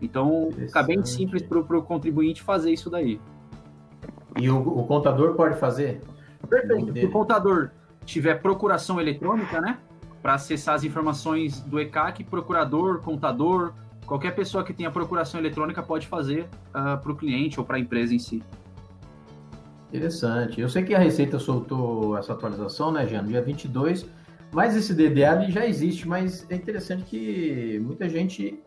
Então 0.00 0.50
fica 0.52 0.82
bem 0.82 1.04
simples 1.04 1.42
para 1.42 1.58
o 1.58 1.82
contribuinte 1.82 2.42
fazer 2.42 2.72
isso 2.72 2.88
daí. 2.88 3.20
E 4.40 4.48
o, 4.48 4.56
o 4.56 4.86
contador 4.86 5.34
pode 5.34 5.58
fazer? 5.58 6.00
Perfeito. 6.48 6.92
Se 6.92 7.04
o 7.04 7.10
contador 7.10 7.70
tiver 8.04 8.40
procuração 8.40 9.00
eletrônica, 9.00 9.60
né? 9.60 9.78
Para 10.22 10.34
acessar 10.34 10.74
as 10.74 10.84
informações 10.84 11.60
do 11.60 11.78
ECAC, 11.78 12.24
procurador, 12.24 13.00
contador, 13.00 13.74
qualquer 14.06 14.34
pessoa 14.34 14.64
que 14.64 14.72
tenha 14.72 14.90
procuração 14.90 15.40
eletrônica 15.40 15.82
pode 15.82 16.06
fazer 16.06 16.42
uh, 16.42 16.46
ah, 16.74 16.96
para 16.96 17.12
o 17.12 17.16
cliente 17.16 17.58
ou 17.58 17.66
para 17.66 17.76
a 17.76 17.80
empresa 17.80 18.14
em 18.14 18.18
si. 18.18 18.42
Interessante. 19.88 20.60
Eu 20.60 20.68
sei 20.68 20.82
que 20.82 20.94
a 20.94 20.98
Receita 20.98 21.38
soltou 21.38 22.16
essa 22.16 22.32
atualização, 22.32 22.90
né, 22.90 23.06
Jean, 23.06 23.22
no 23.22 23.28
dia 23.28 23.40
22, 23.40 24.06
mas 24.52 24.76
esse 24.76 24.92
DDA 24.92 25.50
já 25.50 25.66
existe, 25.66 26.06
mas 26.06 26.46
é 26.50 26.54
interessante 26.54 27.04
que 27.04 27.80
muita 27.84 28.08
gente 28.08 28.60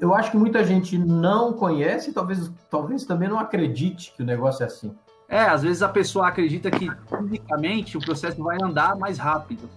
eu 0.00 0.14
acho 0.14 0.30
que 0.30 0.36
muita 0.36 0.64
gente 0.64 0.96
não 0.96 1.52
conhece, 1.52 2.12
talvez, 2.12 2.50
talvez 2.70 3.04
também 3.04 3.28
não 3.28 3.38
acredite 3.38 4.14
que 4.16 4.22
o 4.22 4.26
negócio 4.26 4.62
é 4.62 4.66
assim. 4.66 4.94
É, 5.28 5.40
às 5.40 5.62
vezes 5.62 5.82
a 5.82 5.88
pessoa 5.88 6.28
acredita 6.28 6.70
que 6.70 6.88
fisicamente 7.18 7.96
o 7.96 8.00
processo 8.00 8.42
vai 8.42 8.56
andar 8.62 8.96
mais 8.96 9.18
rápido, 9.18 9.68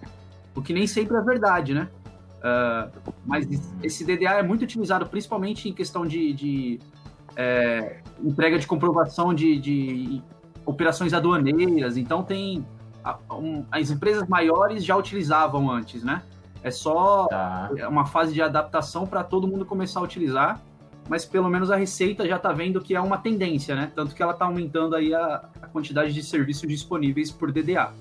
o 0.55 0.61
que 0.61 0.73
nem 0.73 0.87
sempre 0.87 1.17
é 1.17 1.21
verdade, 1.21 1.73
né? 1.73 1.89
Uh, 2.37 3.13
mas 3.25 3.47
esse 3.81 4.05
DDA 4.05 4.35
é 4.35 4.43
muito 4.43 4.61
utilizado 4.61 5.05
principalmente 5.07 5.67
em 5.67 5.73
questão 5.73 6.05
de, 6.05 6.33
de 6.33 6.79
é, 7.35 7.97
entrega 8.23 8.57
de 8.57 8.65
comprovação 8.65 9.33
de, 9.33 9.57
de, 9.59 10.21
operações 10.65 11.13
aduaneiras. 11.13 11.97
Então 11.97 12.23
tem 12.23 12.65
um, 13.31 13.63
as 13.71 13.89
empresas 13.89 14.27
maiores 14.27 14.83
já 14.83 14.95
utilizavam 14.95 15.69
antes, 15.71 16.03
né? 16.03 16.23
É 16.63 16.71
só 16.71 17.27
tá. 17.27 17.69
uma 17.87 18.05
fase 18.05 18.33
de 18.33 18.41
adaptação 18.41 19.05
para 19.05 19.23
todo 19.23 19.47
mundo 19.47 19.65
começar 19.65 19.99
a 19.99 20.03
utilizar, 20.03 20.59
mas 21.07 21.23
pelo 21.23 21.47
menos 21.49 21.71
a 21.71 21.75
Receita 21.75 22.27
já 22.27 22.35
está 22.35 22.51
vendo 22.51 22.81
que 22.81 22.95
é 22.95 22.99
uma 22.99 23.17
tendência, 23.17 23.75
né? 23.75 23.91
Tanto 23.95 24.13
que 24.13 24.21
ela 24.21 24.33
está 24.33 24.45
aumentando 24.45 24.95
aí 24.95 25.13
a, 25.13 25.45
a 25.61 25.67
quantidade 25.67 26.13
de 26.13 26.23
serviços 26.23 26.67
disponíveis 26.67 27.31
por 27.31 27.51
DDA. 27.51 27.93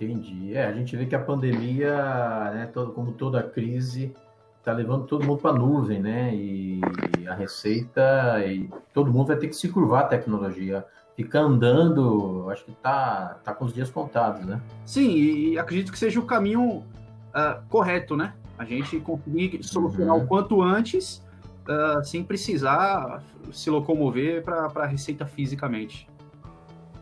Entendi. 0.00 0.54
É, 0.54 0.66
a 0.66 0.72
gente 0.72 0.94
vê 0.96 1.06
que 1.06 1.14
a 1.14 1.20
pandemia, 1.20 2.50
né, 2.52 2.70
todo, 2.72 2.92
como 2.92 3.12
toda 3.12 3.42
crise, 3.42 4.14
está 4.58 4.72
levando 4.72 5.06
todo 5.06 5.24
mundo 5.24 5.40
para 5.40 5.50
a 5.50 5.54
nuvem, 5.54 6.00
né? 6.00 6.34
E 6.34 6.80
a 7.26 7.34
receita, 7.34 8.44
e 8.44 8.68
todo 8.92 9.12
mundo 9.12 9.28
vai 9.28 9.36
ter 9.36 9.48
que 9.48 9.54
se 9.54 9.68
curvar 9.68 10.04
a 10.04 10.06
tecnologia. 10.08 10.84
Ficar 11.14 11.40
andando, 11.40 12.50
acho 12.50 12.64
que 12.64 12.72
tá, 12.72 13.38
tá 13.42 13.54
com 13.54 13.64
os 13.64 13.72
dias 13.72 13.90
contados, 13.90 14.44
né? 14.44 14.60
Sim, 14.84 15.12
e 15.12 15.58
acredito 15.58 15.90
que 15.90 15.98
seja 15.98 16.20
o 16.20 16.24
caminho 16.24 16.62
uh, 16.68 17.62
correto, 17.70 18.16
né? 18.16 18.34
A 18.58 18.64
gente 18.64 18.98
conseguir 19.00 19.62
solucionar 19.62 20.16
uhum. 20.16 20.24
o 20.24 20.26
quanto 20.26 20.60
antes, 20.60 21.24
uh, 21.68 22.04
sem 22.04 22.22
precisar 22.22 23.22
se 23.52 23.70
locomover 23.70 24.42
para 24.42 24.66
a 24.74 24.86
receita 24.86 25.24
fisicamente. 25.24 26.08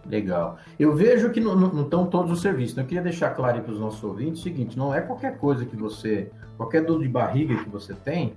Legal. 0.06 0.58
Eu 0.78 0.94
vejo 0.94 1.30
que 1.30 1.40
não, 1.40 1.82
estão 1.82 2.06
todos 2.06 2.30
os 2.30 2.42
serviços. 2.42 2.76
Né? 2.76 2.82
Eu 2.82 2.86
queria 2.86 3.02
deixar 3.02 3.30
claro 3.30 3.62
para 3.62 3.72
os 3.72 3.80
nossos 3.80 4.02
ouvintes 4.04 4.40
o 4.40 4.42
seguinte: 4.42 4.76
não 4.76 4.94
é 4.94 5.00
qualquer 5.00 5.38
coisa 5.38 5.64
que 5.64 5.76
você, 5.76 6.30
qualquer 6.56 6.84
dor 6.84 7.00
de 7.00 7.08
barriga 7.08 7.56
que 7.56 7.68
você 7.68 7.94
tem, 7.94 8.34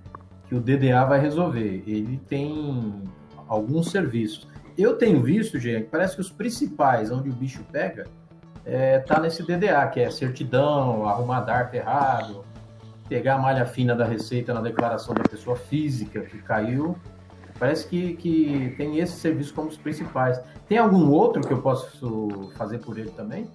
que 0.47 0.55
o 0.55 0.59
DDA 0.59 1.03
vai 1.05 1.19
resolver. 1.19 1.83
Ele 1.86 2.19
tem 2.27 3.03
alguns 3.47 3.91
serviços. 3.91 4.47
eu 4.77 4.97
tenho 4.97 5.21
visto, 5.21 5.59
gente, 5.59 5.88
parece 5.89 6.15
que 6.15 6.21
os 6.21 6.31
principais, 6.31 7.12
onde 7.12 7.29
o 7.29 7.33
bicho 7.33 7.63
pega, 7.71 8.05
é, 8.65 9.00
tá 9.00 9.19
nesse 9.19 9.43
DDA, 9.43 9.88
que 9.88 10.00
é 10.00 10.09
certidão, 10.09 11.07
arrumar 11.07 11.41
DARF 11.41 11.75
errado, 11.75 12.43
pegar 13.07 13.36
a 13.36 13.38
malha 13.38 13.65
fina 13.65 13.95
da 13.95 14.05
receita 14.05 14.53
na 14.53 14.62
declaração 14.62 15.15
da 15.15 15.24
pessoa 15.24 15.55
física 15.55 16.21
que 16.21 16.38
caiu. 16.39 16.97
Parece 17.59 17.87
que, 17.87 18.15
que 18.15 18.73
tem 18.77 18.99
esse 18.99 19.13
serviço 19.13 19.53
como 19.53 19.67
os 19.67 19.77
principais. 19.77 20.39
Tem 20.67 20.77
algum 20.77 21.09
outro 21.09 21.41
que 21.41 21.51
eu 21.51 21.61
posso 21.61 22.51
fazer 22.55 22.79
por 22.79 22.97
ele 22.97 23.09
também? 23.11 23.47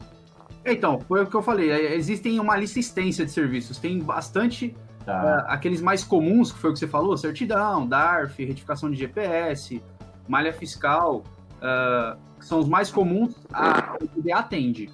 Então, 0.64 1.00
foi 1.00 1.22
o 1.22 1.26
que 1.26 1.34
eu 1.34 1.42
falei. 1.42 1.70
É, 1.70 1.94
existem 1.94 2.38
uma 2.38 2.56
lista 2.56 2.78
extensa 2.78 3.24
de 3.24 3.30
serviços. 3.30 3.78
Tem 3.78 3.98
bastante 3.98 4.74
tá. 5.04 5.44
uh, 5.46 5.52
aqueles 5.52 5.80
mais 5.80 6.04
comuns, 6.04 6.52
que 6.52 6.58
foi 6.58 6.70
o 6.70 6.72
que 6.72 6.78
você 6.78 6.88
falou, 6.88 7.16
certidão, 7.16 7.86
DARF, 7.86 8.44
retificação 8.44 8.90
de 8.90 8.96
GPS, 8.96 9.82
malha 10.28 10.52
fiscal, 10.52 11.24
uh, 11.58 12.18
são 12.40 12.58
os 12.58 12.68
mais 12.68 12.90
comuns, 12.90 13.34
a, 13.52 13.96
PDA 13.98 14.38
atende. 14.38 14.90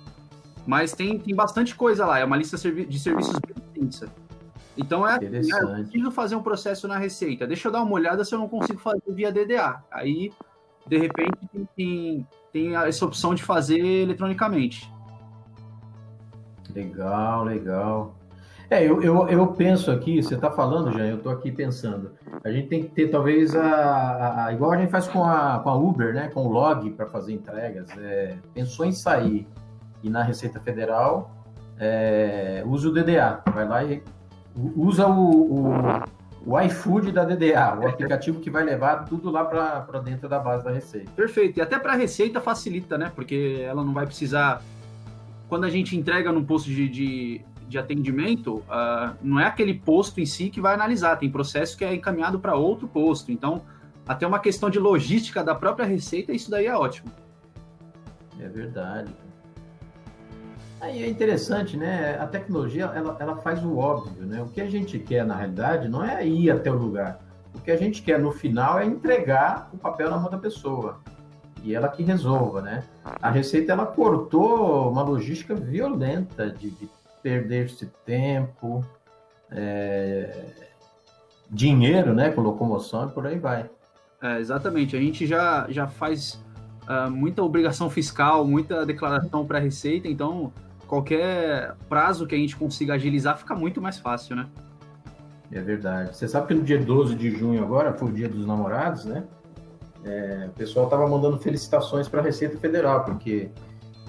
Mas 0.67 0.93
tem, 0.93 1.19
tem 1.19 1.35
bastante 1.35 1.75
coisa 1.75 2.05
lá, 2.05 2.19
é 2.19 2.25
uma 2.25 2.37
lista 2.37 2.57
de 2.57 2.99
serviços 2.99 3.39
bem 3.47 3.87
extensa. 3.87 4.13
Então 4.79 5.07
é, 5.07 5.17
é 5.17 5.25
eu 5.25 5.85
preciso 5.85 6.11
fazer 6.13 6.37
um 6.37 6.43
processo 6.43 6.87
na 6.87 6.97
Receita. 6.97 7.47
Deixa 7.47 7.67
eu 7.67 7.73
dar 7.73 7.83
uma 7.83 7.93
olhada 7.93 8.25
se 8.25 8.33
eu 8.33 8.39
não 8.39 8.49
consigo 8.49 8.79
fazer 8.79 9.03
via 9.09 9.33
DDA. 9.33 9.83
Aí, 9.91 10.33
de 10.87 10.97
repente, 10.97 11.37
tem, 11.77 12.27
tem 12.53 12.77
essa 12.77 13.05
opção 13.05 13.35
de 13.35 13.43
fazer 13.43 13.81
eletronicamente. 13.81 14.91
Legal, 16.75 17.45
legal. 17.45 18.15
É, 18.71 18.85
eu, 18.85 19.03
eu, 19.03 19.27
eu 19.29 19.47
penso 19.49 19.91
aqui, 19.91 20.23
você 20.23 20.35
está 20.35 20.51
falando, 20.51 20.93
já, 20.93 21.05
eu 21.07 21.17
estou 21.17 21.33
aqui 21.33 21.51
pensando. 21.51 22.13
A 22.45 22.51
gente 22.51 22.69
tem 22.69 22.83
que 22.83 22.91
ter, 22.91 23.09
talvez, 23.09 23.57
a, 23.57 24.45
a, 24.45 24.53
igual 24.53 24.73
a 24.73 24.77
gente 24.77 24.91
faz 24.91 25.09
com 25.09 25.25
a, 25.25 25.59
com 25.59 25.71
a 25.71 25.75
Uber, 25.75 26.15
né? 26.15 26.29
Com 26.29 26.47
o 26.47 26.53
log 26.53 26.91
para 26.91 27.07
fazer 27.07 27.33
entregas. 27.33 27.89
É, 27.99 28.37
pensou 28.55 28.85
em 28.85 28.93
sair 28.93 29.49
e 30.03 30.11
na 30.11 30.23
Receita 30.23 30.61
Federal, 30.61 31.31
é, 31.79 32.63
usa 32.67 32.89
o 32.89 32.93
DDA. 32.93 33.43
Vai 33.53 33.67
lá 33.67 33.85
e 33.85 34.03
usa 34.77 35.07
o, 35.07 35.67
o, 35.67 36.03
o 36.47 36.61
iFood 36.61 37.13
da 37.13 37.25
DDA, 37.25 37.79
o 37.79 37.89
aplicativo 37.89 38.41
que 38.41 38.51
vai 38.51 38.65
levar 38.65 39.05
tudo 39.05 39.31
lá 39.31 39.45
para 39.45 40.01
dentro 40.01 40.29
da 40.29 40.39
base 40.39 40.65
da 40.65 40.71
Receita. 40.71 41.11
Perfeito. 41.13 41.59
E 41.59 41.61
até 41.61 41.79
para 41.79 41.93
a 41.93 41.97
Receita 41.97 42.41
facilita, 42.41 42.97
né? 42.97 43.13
Porque 43.15 43.61
ela 43.63 43.85
não 43.85 43.93
vai 43.93 44.07
precisar. 44.07 44.63
Quando 45.49 45.65
a 45.65 45.71
gente 45.71 45.97
entrega 45.97 46.33
num 46.33 46.45
posto 46.45 46.69
de, 46.69 46.89
de, 46.89 47.41
de 47.69 47.79
atendimento, 47.79 48.57
uh, 48.57 49.17
não 49.23 49.41
é 49.41 49.47
aquele 49.47 49.75
posto 49.75 50.21
em 50.21 50.27
si 50.27 50.51
que 50.51 50.61
vai 50.61 50.75
analisar, 50.75 51.17
tem 51.17 51.31
processo 51.31 51.77
que 51.77 51.85
é 51.85 51.95
encaminhado 51.95 52.39
para 52.39 52.55
outro 52.55 52.87
posto. 52.87 53.33
Então, 53.33 53.63
até 54.07 54.27
uma 54.27 54.39
questão 54.39 54.69
de 54.69 54.79
logística 54.79 55.43
da 55.43 55.55
própria 55.55 55.87
Receita, 55.87 56.33
isso 56.33 56.51
daí 56.51 56.67
é 56.67 56.77
ótimo. 56.77 57.11
É 58.41 58.49
verdade. 58.49 59.13
Aí 60.81 61.03
é 61.03 61.09
interessante, 61.09 61.77
né? 61.77 62.17
A 62.21 62.27
tecnologia 62.27 62.85
ela, 62.95 63.17
ela 63.19 63.37
faz 63.37 63.63
o 63.65 63.77
óbvio, 63.77 64.27
né? 64.27 64.41
O 64.41 64.49
que 64.49 64.61
a 64.61 64.71
gente 64.71 64.99
quer 64.99 65.25
na 65.25 65.35
realidade 65.35 65.89
não 65.89 66.05
é 66.05 66.27
ir 66.27 66.51
até 66.51 66.71
o 66.71 66.77
lugar. 66.77 67.21
O 67.55 67.61
que 67.61 67.71
a 67.71 67.77
gente 67.77 68.03
quer 68.03 68.19
no 68.19 68.31
final 68.31 68.79
é 68.79 68.85
entregar 68.85 69.69
o 69.73 69.79
papel 69.79 70.11
na 70.11 70.19
mão 70.19 70.31
da 70.31 70.39
pessoa 70.39 71.01
e 71.63 71.75
ela 71.75 71.89
que 71.89 72.03
resolva, 72.03 72.63
né? 72.63 72.85
A 73.21 73.31
Receita 73.31 73.73
ela 73.73 73.87
cortou 73.87 74.91
uma 74.91 75.03
logística 75.03 75.55
violenta 75.55 76.51
de, 76.51 76.71
de 76.71 76.89
perder-se 77.23 77.87
tempo, 78.07 78.85
é, 79.51 80.45
dinheiro, 81.51 82.15
né? 82.15 82.31
Com 82.31 82.41
locomoção 82.41 83.09
e 83.09 83.13
por 83.13 83.27
aí 83.27 83.39
vai. 83.39 83.69
É, 84.23 84.39
exatamente. 84.39 84.97
A 84.97 85.01
gente 85.01 85.27
já, 85.27 85.67
já 85.69 85.87
faz 85.87 86.43
uh, 86.89 87.11
muita 87.11 87.43
obrigação 87.43 87.91
fiscal, 87.91 88.45
muita 88.45 88.87
declaração 88.87 89.45
para 89.47 89.59
a 89.59 89.61
Receita, 89.61 90.09
então 90.09 90.53
qualquer 90.89 91.77
prazo 91.89 92.27
que 92.27 92.35
a 92.35 92.39
gente 92.39 92.57
consiga 92.57 92.95
agilizar 92.95 93.39
fica 93.39 93.55
muito 93.55 93.81
mais 93.81 93.99
fácil, 93.99 94.35
né? 94.35 94.49
É 95.53 95.61
verdade. 95.61 96.17
Você 96.17 96.27
sabe 96.27 96.49
que 96.49 96.55
no 96.55 96.63
dia 96.63 96.79
12 96.83 97.15
de 97.15 97.31
junho 97.31 97.63
agora, 97.63 97.93
foi 97.93 98.09
o 98.09 98.13
dia 98.13 98.29
dos 98.29 98.47
namorados, 98.47 99.05
né? 99.05 99.25
É, 100.05 100.47
o 100.49 100.53
pessoal 100.53 100.87
estava 100.87 101.07
mandando 101.07 101.39
felicitações 101.39 102.09
para 102.09 102.21
a 102.21 102.23
Receita 102.23 102.59
Federal, 102.59 103.05
porque 103.05 103.51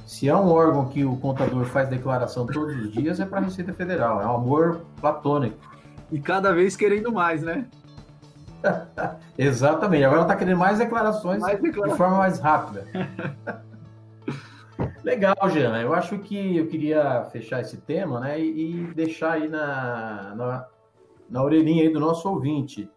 se 0.06 0.30
há 0.30 0.40
um 0.40 0.50
órgão 0.50 0.88
que 0.88 1.04
o 1.04 1.18
contador 1.18 1.66
faz 1.66 1.90
declaração 1.90 2.46
todos 2.46 2.76
os 2.76 2.92
dias, 2.92 3.20
é 3.20 3.26
para 3.26 3.40
a 3.40 3.44
Receita 3.44 3.74
Federal. 3.74 4.22
É 4.22 4.26
um 4.26 4.36
amor 4.36 4.82
platônico. 5.00 5.58
E 6.12 6.20
cada 6.20 6.54
vez 6.54 6.76
querendo 6.76 7.12
mais, 7.12 7.44
né? 7.44 7.68
Exatamente. 9.38 10.04
Agora 10.04 10.24
está 10.24 10.36
querendo 10.36 10.58
mais 10.58 10.80
declarações 10.80 11.40
mais 11.40 11.62
de 11.62 11.72
forma 11.96 12.18
mais 12.18 12.40
rápida. 12.40 12.86
Legal, 15.10 15.50
Jean. 15.50 15.82
Eu 15.82 15.92
acho 15.94 16.20
que 16.20 16.58
eu 16.58 16.68
queria 16.68 17.26
fechar 17.32 17.62
esse 17.62 17.78
tema, 17.78 18.20
né, 18.20 18.40
e, 18.40 18.94
deixar 18.94 19.34
aí 19.34 19.48
na, 19.48 20.36
na, 20.36 20.68
na 21.28 21.44
orelhinha 21.44 21.82
aí 21.84 21.90
do 21.90 22.00
nosso 22.00 22.30
ouvinte. 22.30 22.88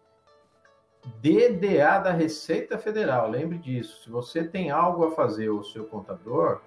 DDA 1.21 1.99
da 1.99 2.11
Receita 2.11 2.77
Federal, 2.77 3.29
lembre 3.29 3.57
disso. 3.57 4.03
Se 4.03 4.09
você 4.11 4.43
tem 4.43 4.69
algo 4.69 5.05
a 5.05 5.11
fazer 5.11 5.49
o 5.49 5.63
seu 5.63 5.85
contador, 5.85 6.61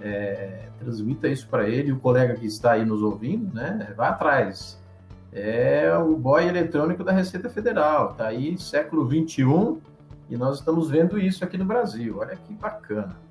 é, 0.00 0.70
transmita 0.78 1.28
isso 1.28 1.46
para 1.48 1.68
ele, 1.68 1.92
o 1.92 2.00
colega 2.00 2.34
que 2.34 2.46
está 2.46 2.72
aí 2.72 2.84
nos 2.84 3.02
ouvindo, 3.02 3.54
né? 3.54 3.92
Vá 3.96 4.08
atrás. 4.08 4.82
É 5.30 5.94
o 5.98 6.16
boy 6.16 6.48
eletrônico 6.48 7.04
da 7.04 7.12
Receita 7.12 7.50
Federal. 7.50 8.12
Está 8.12 8.28
aí 8.28 8.58
século 8.58 9.06
21 9.06 9.78
e 10.30 10.36
nós 10.38 10.58
estamos 10.58 10.88
vendo 10.88 11.18
isso 11.18 11.44
aqui 11.44 11.58
no 11.58 11.66
Brasil. 11.66 12.16
Olha 12.18 12.34
que 12.34 12.54
bacana. 12.54 13.25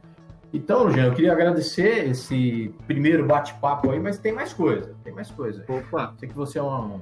Então, 0.53 0.89
Jean, 0.89 1.07
eu 1.07 1.13
queria 1.13 1.33
agradecer 1.33 2.09
esse 2.09 2.73
primeiro 2.87 3.25
bate-papo 3.25 3.91
aí, 3.91 3.99
mas 3.99 4.17
tem 4.17 4.31
mais 4.31 4.53
coisa, 4.53 4.95
tem 5.03 5.13
mais 5.13 5.29
coisa. 5.29 5.65
Opa! 5.67 6.13
Sei 6.17 6.29
que 6.29 6.35
você 6.35 6.59
é 6.59 6.63
um, 6.63 7.01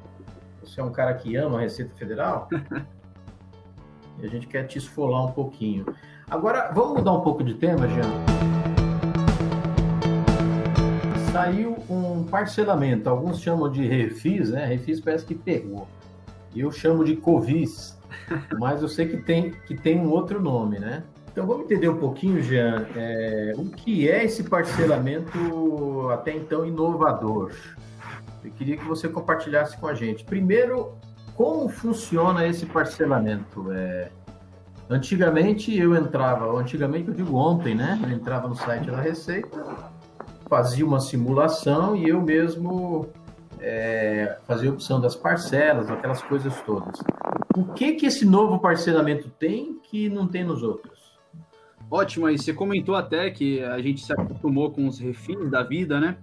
você 0.61 0.79
é 0.79 0.83
um 0.83 0.91
cara 0.91 1.13
que 1.13 1.35
ama 1.35 1.59
a 1.59 1.61
Receita 1.61 1.93
Federal 1.95 2.49
e 4.19 4.25
a 4.25 4.27
gente 4.27 4.47
quer 4.47 4.63
te 4.63 4.77
esfolar 4.77 5.25
um 5.25 5.31
pouquinho. 5.31 5.85
Agora, 6.29 6.71
vamos 6.73 6.97
mudar 6.97 7.13
um 7.13 7.21
pouco 7.21 7.43
de 7.43 7.53
tema, 7.53 7.87
Jean? 7.87 8.09
Saiu 11.31 11.77
um 11.89 12.23
parcelamento, 12.23 13.09
alguns 13.09 13.41
chamam 13.41 13.69
de 13.69 13.85
refis, 13.85 14.51
né? 14.51 14.65
Refis 14.65 14.99
parece 14.99 15.25
que 15.25 15.35
pegou. 15.35 15.87
Eu 16.55 16.71
chamo 16.71 17.03
de 17.03 17.15
covis, 17.15 17.99
mas 18.57 18.81
eu 18.81 18.87
sei 18.87 19.07
que 19.07 19.17
tem, 19.17 19.51
que 19.51 19.75
tem 19.75 19.99
um 19.99 20.09
outro 20.09 20.41
nome, 20.41 20.79
né? 20.79 21.03
Então 21.33 21.47
vamos 21.47 21.65
entender 21.65 21.89
um 21.89 21.97
pouquinho, 21.97 22.39
Jean, 22.43 22.85
é, 22.95 23.53
o 23.57 23.65
que 23.65 24.07
é 24.07 24.23
esse 24.23 24.43
parcelamento 24.43 26.07
até 26.11 26.31
então 26.31 26.63
inovador. 26.63 27.51
Eu 28.45 28.51
queria 28.51 28.77
que 28.77 28.85
você 28.85 29.09
compartilhasse 29.09 29.75
com 29.77 29.87
a 29.87 29.95
gente. 29.95 30.23
Primeiro, 30.23 30.93
como 31.35 31.67
funciona 31.69 32.45
esse 32.45 32.67
parcelamento? 32.67 33.71
É, 33.71 34.11
antigamente 34.87 35.75
eu 35.75 35.95
entrava, 35.95 36.45
antigamente 36.55 37.07
eu 37.07 37.15
digo 37.15 37.35
ontem, 37.35 37.73
né? 37.73 37.99
Eu 38.03 38.11
entrava 38.11 38.47
no 38.47 38.55
site 38.55 38.91
da 38.91 39.01
Receita, 39.01 39.65
fazia 40.47 40.85
uma 40.85 40.99
simulação 40.99 41.95
e 41.95 42.09
eu 42.09 42.21
mesmo 42.21 43.09
é, 43.59 44.37
fazia 44.45 44.69
a 44.69 44.73
opção 44.73 45.01
das 45.01 45.15
parcelas, 45.15 45.89
aquelas 45.89 46.21
coisas 46.21 46.53
todas. 46.61 46.99
O 47.57 47.73
que 47.73 47.93
que 47.93 48.05
esse 48.05 48.23
novo 48.23 48.59
parcelamento 48.59 49.29
tem 49.31 49.79
que 49.81 50.09
não 50.09 50.27
tem 50.27 50.43
nos 50.43 50.61
outros? 50.61 50.92
Ótimo 51.89 52.25
aí, 52.25 52.37
você 52.37 52.53
comentou 52.53 52.95
até 52.95 53.29
que 53.29 53.61
a 53.61 53.79
gente 53.79 54.03
se 54.03 54.11
acostumou 54.11 54.71
com 54.71 54.87
os 54.87 54.99
refis 54.99 55.49
da 55.49 55.61
vida, 55.61 55.99
né? 55.99 56.17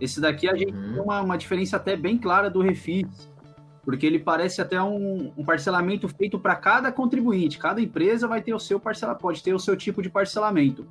Esse 0.00 0.20
daqui 0.20 0.48
a 0.48 0.56
gente 0.56 0.72
uhum. 0.72 0.92
tem 0.92 1.02
uma, 1.02 1.20
uma, 1.20 1.36
diferença 1.36 1.76
até 1.76 1.96
bem 1.96 2.16
clara 2.16 2.48
do 2.48 2.60
refis, 2.60 3.30
porque 3.84 4.06
ele 4.06 4.18
parece 4.18 4.62
até 4.62 4.80
um, 4.82 5.32
um 5.36 5.44
parcelamento 5.44 6.08
feito 6.08 6.38
para 6.38 6.54
cada 6.56 6.90
contribuinte. 6.90 7.58
Cada 7.58 7.80
empresa 7.80 8.26
vai 8.26 8.40
ter 8.40 8.54
o 8.54 8.58
seu 8.58 8.80
parcelamento, 8.80 9.20
pode 9.20 9.42
ter 9.42 9.52
o 9.52 9.58
seu 9.58 9.76
tipo 9.76 10.00
de 10.00 10.08
parcelamento. 10.08 10.86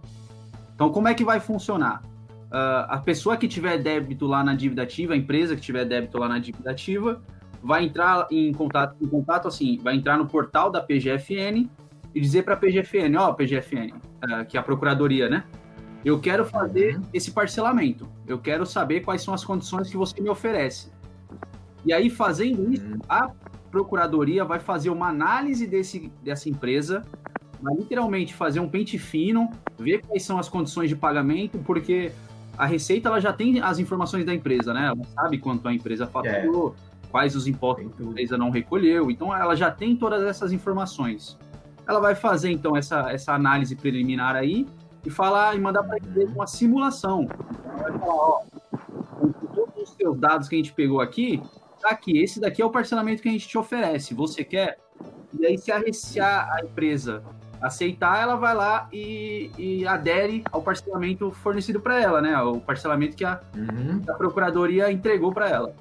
Então, 0.75 0.91
como 0.91 1.07
é 1.07 1.13
que 1.13 1.23
vai 1.23 1.39
funcionar? 1.39 2.03
Uh, 2.51 2.85
a 2.87 2.97
pessoa 2.97 3.37
que 3.37 3.47
tiver 3.47 3.77
débito 3.77 4.27
lá 4.27 4.43
na 4.43 4.55
dívida 4.55 4.83
ativa, 4.83 5.13
a 5.13 5.17
empresa 5.17 5.55
que 5.55 5.61
tiver 5.61 5.85
débito 5.85 6.17
lá 6.17 6.27
na 6.27 6.39
dívida 6.39 6.71
ativa, 6.71 7.21
vai 7.61 7.85
entrar 7.85 8.27
em 8.31 8.51
contato, 8.53 8.95
em 9.01 9.07
contato 9.07 9.47
assim, 9.47 9.77
vai 9.77 9.95
entrar 9.95 10.17
no 10.17 10.25
portal 10.25 10.71
da 10.71 10.81
PGFN 10.81 11.69
e 12.13 12.19
dizer 12.19 12.43
para 12.43 12.55
a 12.55 12.57
PGFN, 12.57 13.15
ó, 13.17 13.29
oh, 13.29 13.33
PGFN, 13.33 13.93
uh, 13.93 14.45
que 14.47 14.57
é 14.57 14.59
a 14.59 14.63
procuradoria, 14.63 15.29
né? 15.29 15.43
Eu 16.03 16.19
quero 16.19 16.45
fazer 16.45 16.95
uhum. 16.95 17.03
esse 17.13 17.31
parcelamento. 17.31 18.07
Eu 18.25 18.39
quero 18.39 18.65
saber 18.65 19.01
quais 19.01 19.21
são 19.21 19.33
as 19.33 19.43
condições 19.43 19.89
que 19.89 19.97
você 19.97 20.21
me 20.21 20.29
oferece. 20.29 20.91
E 21.85 21.93
aí, 21.93 22.09
fazendo 22.09 22.71
isso, 22.71 22.85
uhum. 22.85 22.99
a 23.07 23.31
procuradoria 23.69 24.43
vai 24.43 24.59
fazer 24.59 24.89
uma 24.89 25.09
análise 25.09 25.67
desse, 25.67 26.11
dessa 26.23 26.49
empresa, 26.49 27.03
vai 27.61 27.75
literalmente 27.75 28.33
fazer 28.33 28.59
um 28.59 28.69
pente 28.69 28.97
fino, 28.97 29.49
ver 29.77 30.01
quais 30.01 30.23
são 30.23 30.39
as 30.39 30.49
condições 30.49 30.89
de 30.89 30.95
pagamento, 30.95 31.59
porque 31.59 32.11
a 32.57 32.65
Receita 32.65 33.09
ela 33.09 33.19
já 33.19 33.31
tem 33.31 33.61
as 33.61 33.79
informações 33.79 34.25
da 34.25 34.33
empresa, 34.33 34.73
né? 34.73 34.87
Ela 34.87 35.05
sabe 35.13 35.37
quanto 35.37 35.67
a 35.67 35.73
empresa 35.73 36.07
faturou, 36.07 36.75
é. 36.77 37.09
quais 37.09 37.35
os 37.35 37.47
impostos 37.47 37.85
a 37.99 38.03
empresa 38.03 38.37
não 38.37 38.49
recolheu. 38.49 39.11
Então, 39.11 39.35
ela 39.35 39.55
já 39.55 39.69
tem 39.69 39.95
todas 39.95 40.23
essas 40.23 40.51
informações. 40.51 41.37
Ela 41.89 41.99
vai 41.99 42.13
fazer 42.13 42.51
então 42.51 42.77
essa, 42.77 43.11
essa 43.11 43.33
análise 43.33 43.75
preliminar 43.75 44.35
aí 44.35 44.67
e 45.03 45.09
falar 45.09 45.55
e 45.55 45.59
mandar 45.59 45.81
para 45.81 45.97
ele 45.97 46.25
uma 46.25 46.45
simulação. 46.45 47.27
Ela 47.65 47.89
vai 47.89 47.99
falar, 47.99 48.13
ó, 48.13 48.41
com 49.19 49.31
todos 49.31 49.89
os 49.89 49.95
seus 49.95 50.19
dados 50.19 50.47
que 50.47 50.53
a 50.53 50.57
gente 50.59 50.71
pegou 50.71 51.01
aqui, 51.01 51.41
tá 51.81 51.89
aqui, 51.89 52.21
esse 52.21 52.39
daqui 52.39 52.61
é 52.61 52.65
o 52.65 52.69
parcelamento 52.69 53.23
que 53.23 53.29
a 53.29 53.31
gente 53.31 53.47
te 53.47 53.57
oferece. 53.57 54.13
Você 54.13 54.43
quer? 54.43 54.77
E 55.39 55.45
aí, 55.47 55.57
se 55.57 56.19
a, 56.19 56.27
a, 56.27 56.55
a 56.57 56.61
empresa 56.63 57.23
aceitar, 57.59 58.21
ela 58.21 58.35
vai 58.35 58.53
lá 58.53 58.87
e, 58.93 59.49
e 59.57 59.87
adere 59.87 60.43
ao 60.51 60.61
parcelamento 60.61 61.31
fornecido 61.31 61.79
para 61.79 61.99
ela, 61.99 62.21
né? 62.21 62.39
O 62.41 62.59
parcelamento 62.59 63.15
que 63.15 63.25
a, 63.25 63.41
uhum. 63.55 64.01
a 64.07 64.13
procuradoria 64.13 64.91
entregou 64.91 65.33
para 65.33 65.49
ela. 65.49 65.73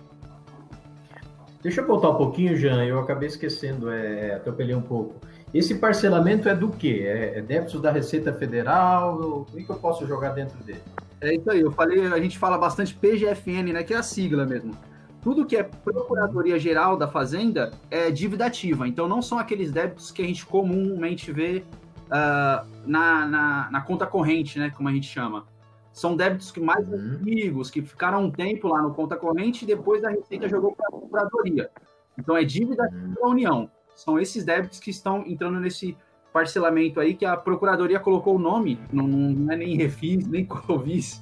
Deixa 1.62 1.82
eu 1.82 1.86
voltar 1.86 2.10
um 2.10 2.16
pouquinho, 2.16 2.56
Jean, 2.56 2.82
eu 2.84 2.98
acabei 2.98 3.28
esquecendo, 3.28 3.90
é, 3.90 4.36
atropelei 4.36 4.74
um 4.74 4.80
pouco. 4.80 5.16
Esse 5.52 5.76
parcelamento 5.76 6.48
é 6.48 6.54
do 6.54 6.68
quê? 6.68 7.04
É, 7.04 7.38
é 7.38 7.42
débitos 7.42 7.80
da 7.80 7.90
Receita 7.90 8.32
Federal? 8.32 9.18
O 9.18 9.44
que, 9.46 9.64
que 9.64 9.70
eu 9.70 9.76
posso 9.76 10.06
jogar 10.06 10.30
dentro 10.30 10.58
dele? 10.62 10.82
É 11.20 11.34
isso 11.34 11.50
aí, 11.50 11.60
eu 11.60 11.72
falei, 11.72 12.06
a 12.06 12.20
gente 12.20 12.38
fala 12.38 12.56
bastante 12.56 12.94
PGFN, 12.94 13.72
né? 13.72 13.82
Que 13.82 13.94
é 13.94 13.96
a 13.96 14.02
sigla 14.02 14.46
mesmo. 14.46 14.72
Tudo 15.20 15.44
que 15.44 15.56
é 15.56 15.62
Procuradoria 15.62 16.58
Geral 16.58 16.96
da 16.96 17.08
Fazenda 17.08 17.72
é 17.90 18.10
dívida 18.10 18.46
ativa. 18.46 18.86
Então, 18.86 19.08
não 19.08 19.20
são 19.20 19.38
aqueles 19.38 19.72
débitos 19.72 20.12
que 20.12 20.22
a 20.22 20.24
gente 20.24 20.46
comumente 20.46 21.32
vê 21.32 21.64
uh, 22.06 22.66
na, 22.86 23.26
na, 23.26 23.70
na, 23.70 23.80
conta 23.80 24.06
corrente, 24.06 24.58
né? 24.58 24.70
Como 24.70 24.88
a 24.88 24.92
gente 24.92 25.08
chama. 25.08 25.44
São 25.92 26.14
débitos 26.14 26.52
que 26.52 26.60
mais 26.60 26.88
uhum. 26.88 26.94
antigos, 26.94 27.68
que 27.68 27.82
ficaram 27.82 28.24
um 28.24 28.30
tempo 28.30 28.68
lá 28.68 28.80
no 28.80 28.94
conta 28.94 29.16
corrente 29.16 29.64
e 29.64 29.66
depois 29.66 30.04
a 30.04 30.10
Receita 30.10 30.48
jogou 30.48 30.72
para 30.76 30.86
a 30.86 30.90
Procuradoria. 30.92 31.68
Então, 32.16 32.36
é 32.36 32.44
dívida 32.44 32.84
uhum. 32.84 33.14
da 33.14 33.26
União. 33.26 33.70
São 33.98 34.16
esses 34.16 34.44
débitos 34.44 34.78
que 34.78 34.90
estão 34.90 35.24
entrando 35.26 35.58
nesse 35.58 35.96
parcelamento 36.32 37.00
aí, 37.00 37.14
que 37.14 37.26
a 37.26 37.36
Procuradoria 37.36 37.98
colocou 37.98 38.36
o 38.36 38.38
nome, 38.38 38.78
não, 38.92 39.08
não 39.08 39.52
é 39.52 39.56
nem 39.56 39.76
Refis, 39.76 40.24
nem 40.24 40.44
Covis, 40.46 41.20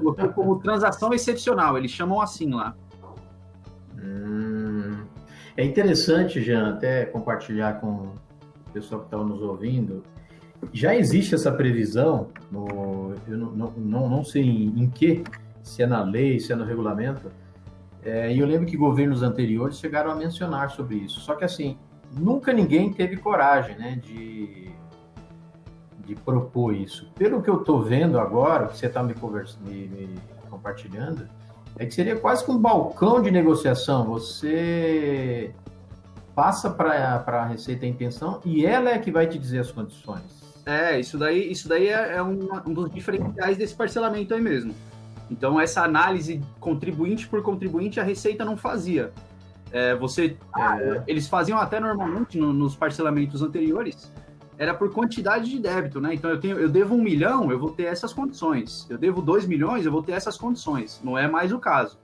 colocou 0.00 0.28
como 0.30 0.58
transação 0.58 1.14
excepcional, 1.14 1.78
eles 1.78 1.92
chamam 1.92 2.20
assim 2.20 2.50
lá. 2.50 2.74
Hum, 3.96 5.04
é 5.56 5.64
interessante, 5.64 6.42
Jean, 6.42 6.70
até 6.70 7.04
compartilhar 7.04 7.80
com 7.80 7.86
o 7.86 8.70
pessoal 8.72 9.02
que 9.02 9.06
está 9.06 9.18
nos 9.18 9.40
ouvindo. 9.40 10.02
Já 10.72 10.96
existe 10.96 11.36
essa 11.36 11.52
previsão, 11.52 12.26
no, 12.50 13.14
eu 13.28 13.38
não, 13.38 13.70
não, 13.76 14.08
não, 14.08 14.24
sei 14.24 14.42
em, 14.42 14.82
em, 14.82 14.90
que, 14.90 15.22
se 15.62 15.84
é 15.84 15.86
na 15.86 16.02
lei, 16.02 16.40
se 16.40 16.52
é 16.52 16.56
no 16.56 16.64
regulamento, 16.64 17.30
é, 18.02 18.32
e 18.32 18.38
eu 18.38 18.46
lembro 18.46 18.66
que 18.66 18.76
governos 18.76 19.22
anteriores 19.22 19.78
chegaram 19.78 20.10
a 20.10 20.14
mencionar 20.14 20.70
sobre 20.70 20.96
isso. 20.96 21.20
Só 21.20 21.34
que, 21.34 21.44
assim, 21.44 21.76
nunca 22.16 22.52
ninguém 22.52 22.92
teve 22.92 23.16
coragem 23.16 23.76
né, 23.76 23.96
de, 24.02 24.70
de 26.04 26.14
propor 26.14 26.74
isso. 26.74 27.10
Pelo 27.14 27.42
que 27.42 27.50
eu 27.50 27.60
estou 27.60 27.82
vendo 27.82 28.18
agora, 28.18 28.68
que 28.68 28.76
você 28.76 28.86
está 28.86 29.02
me, 29.02 29.14
me, 29.66 29.88
me 29.88 30.20
compartilhando, 30.48 31.28
é 31.78 31.86
que 31.86 31.94
seria 31.94 32.16
quase 32.16 32.44
que 32.44 32.50
um 32.50 32.58
balcão 32.58 33.20
de 33.20 33.30
negociação. 33.30 34.06
Você 34.06 35.54
passa 36.34 36.70
para 36.70 37.24
a 37.26 37.46
Receita 37.46 37.84
em 37.84 37.92
pensão 37.92 38.40
e 38.44 38.64
ela 38.64 38.90
é 38.90 38.98
que 38.98 39.10
vai 39.10 39.26
te 39.26 39.38
dizer 39.38 39.58
as 39.58 39.70
condições. 39.70 40.38
É, 40.64 41.00
isso 41.00 41.16
daí, 41.16 41.50
isso 41.50 41.68
daí 41.68 41.88
é, 41.88 42.16
é 42.16 42.22
um, 42.22 42.48
um 42.66 42.72
dos 42.72 42.90
diferenciais 42.90 43.56
desse 43.56 43.74
parcelamento 43.74 44.34
aí 44.34 44.40
mesmo. 44.40 44.74
Então, 45.30 45.60
essa 45.60 45.82
análise 45.82 46.40
contribuinte 46.58 47.28
por 47.28 47.42
contribuinte, 47.42 48.00
a 48.00 48.02
Receita 48.02 48.44
não 48.44 48.56
fazia. 48.56 49.12
É, 49.70 49.94
você, 49.94 50.36
é. 50.56 51.02
Eles 51.06 51.28
faziam 51.28 51.58
até 51.58 51.78
normalmente 51.78 52.38
no, 52.38 52.52
nos 52.52 52.74
parcelamentos 52.74 53.42
anteriores, 53.42 54.10
era 54.56 54.74
por 54.74 54.92
quantidade 54.92 55.50
de 55.50 55.58
débito, 55.58 56.00
né? 56.00 56.14
Então 56.14 56.30
eu 56.30 56.40
tenho, 56.40 56.58
eu 56.58 56.68
devo 56.68 56.94
um 56.94 57.02
milhão, 57.02 57.52
eu 57.52 57.58
vou 57.58 57.70
ter 57.70 57.84
essas 57.84 58.12
condições. 58.12 58.86
Eu 58.90 58.98
devo 58.98 59.22
dois 59.22 59.46
milhões, 59.46 59.86
eu 59.86 59.92
vou 59.92 60.02
ter 60.02 60.12
essas 60.12 60.36
condições. 60.36 61.00
Não 61.04 61.16
é 61.16 61.28
mais 61.28 61.52
o 61.52 61.58
caso. 61.60 61.98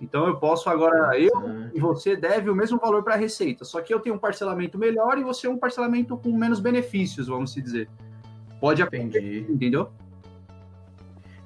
Então 0.00 0.26
eu 0.26 0.36
posso 0.36 0.70
agora, 0.70 1.18
eu 1.18 1.32
e 1.74 1.80
você 1.80 2.16
deve 2.16 2.48
o 2.48 2.54
mesmo 2.54 2.78
valor 2.78 3.02
para 3.02 3.14
a 3.14 3.18
receita, 3.18 3.64
só 3.64 3.82
que 3.82 3.92
eu 3.92 4.00
tenho 4.00 4.14
um 4.14 4.18
parcelamento 4.18 4.78
melhor 4.78 5.18
e 5.18 5.22
você 5.22 5.46
um 5.46 5.58
parcelamento 5.58 6.16
com 6.16 6.32
menos 6.32 6.58
benefícios, 6.58 7.26
vamos 7.26 7.52
se 7.52 7.60
dizer. 7.60 7.88
Pode 8.60 8.82
acontecer, 8.82 9.46
entendeu? 9.50 9.90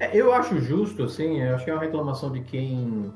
É, 0.05 0.17
eu 0.17 0.33
acho 0.33 0.59
justo, 0.61 1.05
assim, 1.05 1.43
acho 1.43 1.65
que 1.65 1.71
é 1.71 1.75
uma 1.75 1.83
reclamação 1.83 2.31
de 2.31 2.41
quem 2.41 3.13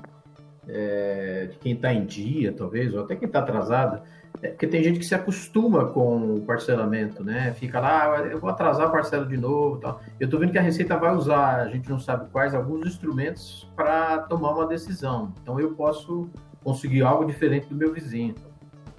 é, 0.67 1.49
de 1.51 1.59
quem 1.59 1.73
está 1.73 1.93
em 1.93 2.05
dia, 2.05 2.53
talvez, 2.53 2.95
ou 2.95 3.03
até 3.03 3.17
quem 3.17 3.27
está 3.27 3.41
atrasado 3.41 4.03
é 4.43 4.49
porque 4.51 4.67
tem 4.67 4.83
gente 4.83 5.01
que 5.01 5.05
se 5.05 5.15
acostuma 5.15 5.87
com 5.87 6.35
o 6.35 6.41
parcelamento, 6.43 7.25
né? 7.25 7.53
Fica 7.55 7.81
lá, 7.81 8.15
ah, 8.15 8.21
eu 8.21 8.39
vou 8.39 8.49
atrasar 8.49 8.87
a 8.87 8.91
parcela 8.91 9.27
de 9.27 9.37
novo 9.37 9.79
tal. 9.79 10.01
Eu 10.21 10.27
estou 10.27 10.39
vendo 10.39 10.53
que 10.53 10.59
a 10.59 10.63
Receita 10.63 10.97
vai 10.97 11.15
usar, 11.15 11.63
a 11.63 11.69
gente 11.69 11.89
não 11.91 11.99
sabe 11.99 12.31
quais, 12.31 12.55
alguns 12.55 12.87
instrumentos 12.87 13.69
para 13.75 14.19
tomar 14.23 14.53
uma 14.53 14.67
decisão. 14.67 15.33
Então 15.43 15.59
eu 15.59 15.75
posso 15.75 16.29
conseguir 16.63 17.03
algo 17.03 17.25
diferente 17.25 17.67
do 17.67 17.75
meu 17.75 17.93
vizinho. 17.93 18.35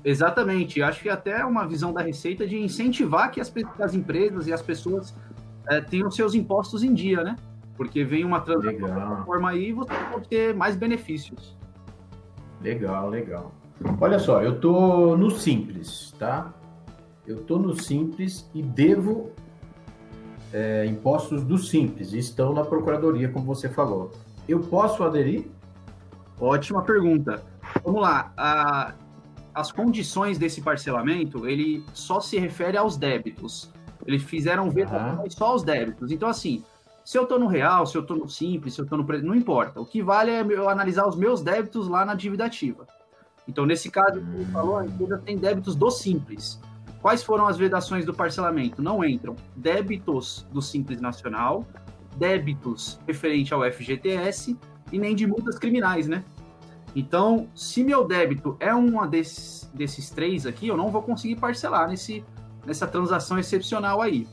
Exatamente. 0.03 0.81
Acho 0.81 1.01
que 1.01 1.09
até 1.09 1.43
uma 1.45 1.65
visão 1.65 1.93
da 1.93 2.01
Receita 2.01 2.45
de 2.45 2.57
incentivar 2.57 3.31
que 3.31 3.39
as, 3.39 3.53
as 3.79 3.93
empresas 3.93 4.47
e 4.47 4.51
as 4.51 4.61
pessoas 4.61 5.15
é, 5.69 5.79
tenham 5.79 6.11
seus 6.11 6.33
impostos 6.33 6.83
em 6.83 6.93
dia, 6.93 7.23
né? 7.23 7.35
Porque 7.79 8.03
vem 8.03 8.25
uma 8.25 8.41
transformação 8.41 9.47
aí 9.47 9.69
e 9.69 9.71
você 9.71 9.93
pode 10.11 10.27
ter 10.27 10.53
mais 10.53 10.75
benefícios. 10.75 11.57
Legal, 12.61 13.07
legal. 13.07 13.53
Olha 14.01 14.19
só, 14.19 14.43
eu 14.43 14.59
tô 14.59 15.15
no 15.15 15.31
simples, 15.31 16.13
tá? 16.19 16.53
Eu 17.25 17.37
tô 17.37 17.57
no 17.57 17.73
simples 17.73 18.51
e 18.53 18.61
devo 18.61 19.31
é, 20.51 20.85
impostos 20.87 21.41
do 21.41 21.57
simples. 21.57 22.11
Estão 22.11 22.53
na 22.53 22.65
procuradoria, 22.65 23.29
como 23.29 23.45
você 23.45 23.69
falou. 23.69 24.11
Eu 24.45 24.59
posso 24.59 25.01
aderir? 25.01 25.47
Ótima 26.37 26.81
pergunta. 26.81 27.41
Vamos 27.81 28.01
lá. 28.01 28.33
A, 28.35 28.93
as 29.53 29.71
condições 29.71 30.37
desse 30.37 30.61
parcelamento, 30.61 31.47
ele 31.47 31.81
só 31.93 32.19
se 32.19 32.37
refere 32.37 32.75
aos 32.75 32.97
débitos. 32.97 33.71
Eles 34.05 34.21
fizeram 34.21 34.69
ver 34.69 34.85
uhum. 34.89 35.29
só 35.29 35.45
aos 35.45 35.63
débitos. 35.63 36.11
Então, 36.11 36.27
assim, 36.27 36.61
se 37.09 37.17
eu 37.17 37.23
estou 37.23 37.39
no 37.39 37.47
real, 37.47 37.87
se 37.87 37.97
eu 37.97 38.03
estou 38.03 38.15
no 38.15 38.29
simples, 38.29 38.75
se 38.75 38.81
eu 38.81 38.83
estou 38.83 38.95
no 38.95 39.03
não 39.23 39.33
importa. 39.33 39.81
O 39.81 39.85
que 39.87 39.99
vale 39.99 40.29
é 40.29 40.41
eu 40.41 40.69
analisar 40.69 41.07
os 41.07 41.15
meus 41.15 41.41
débitos 41.41 41.87
lá 41.87 42.05
na 42.05 42.13
dívida 42.13 42.45
ativa. 42.45 42.85
Então, 43.47 43.65
nesse 43.65 43.89
caso, 43.89 44.21
como 44.21 44.45
falou, 44.51 44.77
a 44.77 44.85
empresa 44.85 45.17
tem 45.17 45.35
débitos 45.35 45.75
do 45.75 45.89
Simples. 45.89 46.61
Quais 47.01 47.23
foram 47.23 47.47
as 47.47 47.57
vedações 47.57 48.05
do 48.05 48.13
parcelamento? 48.13 48.79
Não 48.79 49.03
entram 49.03 49.35
débitos 49.55 50.45
do 50.51 50.61
Simples 50.61 51.01
Nacional, 51.01 51.65
débitos 52.15 52.99
referente 53.07 53.55
ao 53.55 53.63
FGTS 53.63 54.55
e 54.91 54.99
nem 54.99 55.15
de 55.15 55.25
multas 55.25 55.57
criminais, 55.57 56.07
né? 56.07 56.23
Então, 56.95 57.47
se 57.55 57.83
meu 57.83 58.05
débito 58.05 58.55
é 58.59 58.71
uma 58.71 59.07
desses, 59.07 59.67
desses 59.73 60.11
três 60.11 60.45
aqui, 60.45 60.67
eu 60.67 60.77
não 60.77 60.89
vou 60.89 61.01
conseguir 61.01 61.37
parcelar 61.37 61.89
nesse, 61.89 62.23
nessa 62.67 62.85
transação 62.85 63.39
excepcional 63.39 63.99
aí. 63.99 64.27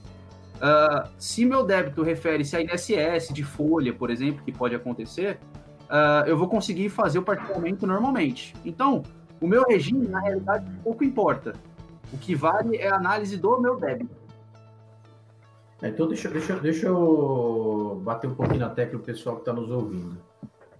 Uh, 0.57 1.09
se 1.19 1.45
meu 1.45 1.65
débito 1.65 2.03
refere-se 2.03 2.57
a 2.57 2.61
INSS, 2.63 3.33
de 3.33 3.45
folha, 3.45 3.93
por 3.93 4.11
exemplo, 4.11 4.43
que 4.43 4.53
pode 4.53 4.75
acontecer, 4.75 5.39
uh, 5.85 6.27
eu 6.27 6.37
vou 6.37 6.49
conseguir 6.49 6.89
fazer 6.89 7.19
o 7.19 7.23
parcelamento 7.23 7.87
normalmente. 7.87 8.55
Então, 8.65 9.03
o 9.41 9.47
meu 9.47 9.65
regime, 9.65 10.09
na 10.09 10.21
realidade, 10.21 10.71
pouco 10.83 11.05
importa. 11.05 11.53
O 12.13 12.19
que 12.19 12.35
vale 12.35 12.77
é 12.77 12.89
a 12.89 12.97
análise 12.97 13.37
do 13.37 13.61
meu 13.61 13.79
débito. 13.79 14.27
É, 15.83 15.89
então, 15.89 16.09
deixa, 16.09 16.29
deixa, 16.31 16.57
deixa 16.57 16.87
eu 16.87 18.01
bater 18.03 18.29
um 18.29 18.35
pouquinho 18.35 18.61
na 18.61 18.71
tecla 18.71 18.99
o 18.99 19.03
pessoal 19.03 19.37
que 19.37 19.43
está 19.43 19.53
nos 19.53 19.71
ouvindo, 19.71 20.17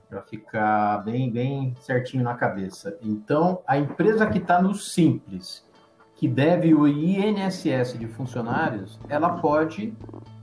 para 0.09 0.23
ficar 0.23 1.05
bem, 1.05 1.31
bem 1.31 1.75
certinho 1.81 2.25
na 2.25 2.35
cabeça. 2.35 2.97
Então, 3.03 3.63
a 3.67 3.77
empresa 3.77 4.27
que 4.27 4.39
está 4.39 4.63
no 4.63 4.75
Simples, 4.75 5.67
que 6.17 6.27
deve 6.27 6.75
o 6.75 6.89
INSS 6.89 7.99
de 7.99 8.07
funcionários, 8.07 8.99
ela 9.09 9.37
pode 9.39 9.95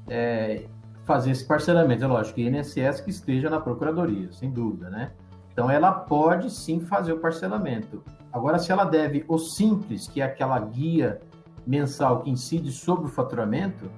é, 0.07 0.65
fazer 1.03 1.31
esse 1.31 1.45
parcelamento. 1.45 2.03
É 2.03 2.07
lógico, 2.07 2.39
INSS 2.39 3.01
que 3.01 3.09
esteja 3.09 3.49
na 3.49 3.59
procuradoria, 3.59 4.31
sem 4.31 4.51
dúvida, 4.51 4.89
né? 4.89 5.11
Então 5.51 5.69
ela 5.69 5.91
pode 5.91 6.49
sim 6.51 6.79
fazer 6.79 7.13
o 7.13 7.19
parcelamento. 7.19 8.03
Agora, 8.31 8.57
se 8.57 8.71
ela 8.71 8.85
deve 8.85 9.25
o 9.27 9.37
simples, 9.37 10.07
que 10.07 10.21
é 10.21 10.25
aquela 10.25 10.59
guia 10.59 11.19
mensal 11.65 12.21
que 12.21 12.29
incide 12.29 12.71
sobre 12.71 13.05
o 13.05 13.09
faturamento, 13.09 13.89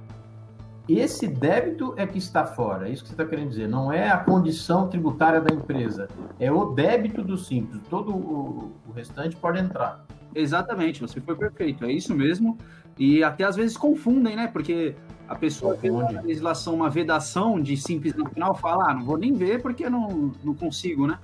esse 0.88 1.27
débito 1.27 1.93
é 1.97 2.05
que 2.05 2.17
está 2.17 2.45
fora. 2.45 2.88
É 2.88 2.91
isso 2.91 3.03
que 3.03 3.09
você 3.09 3.15
está 3.15 3.25
querendo 3.25 3.49
dizer. 3.49 3.67
Não 3.67 3.91
é 3.91 4.09
a 4.09 4.17
condição 4.17 4.88
tributária 4.88 5.41
da 5.41 5.53
empresa, 5.53 6.07
é 6.39 6.51
o 6.51 6.65
débito 6.65 7.23
do 7.23 7.38
simples. 7.38 7.81
Todo 7.89 8.13
o, 8.13 8.71
o 8.88 8.91
restante 8.91 9.35
pode 9.35 9.59
entrar. 9.59 10.05
Exatamente, 10.36 11.00
você 11.00 11.21
foi 11.21 11.36
perfeito. 11.36 11.86
É 11.86 11.91
isso 11.91 12.13
mesmo. 12.13 12.58
E 13.00 13.24
até 13.24 13.45
às 13.45 13.56
vezes 13.56 13.78
confundem, 13.78 14.36
né? 14.36 14.48
Porque 14.48 14.93
a 15.28 15.36
pessoa 15.36 15.76
tem 15.76 15.89
uma 15.89 16.10
legislação, 16.21 16.76
uma 16.76 16.89
vedação 16.89 17.60
de 17.60 17.76
simples 17.78 18.13
no 18.13 18.30
final, 18.30 18.54
fala, 18.54 18.91
ah, 18.91 18.93
não 18.93 19.06
vou 19.06 19.17
nem 19.17 19.34
ver 19.34 19.62
porque 19.62 19.89
não, 19.89 20.32
não 20.43 20.54
consigo, 20.54 21.08
né? 21.08 21.17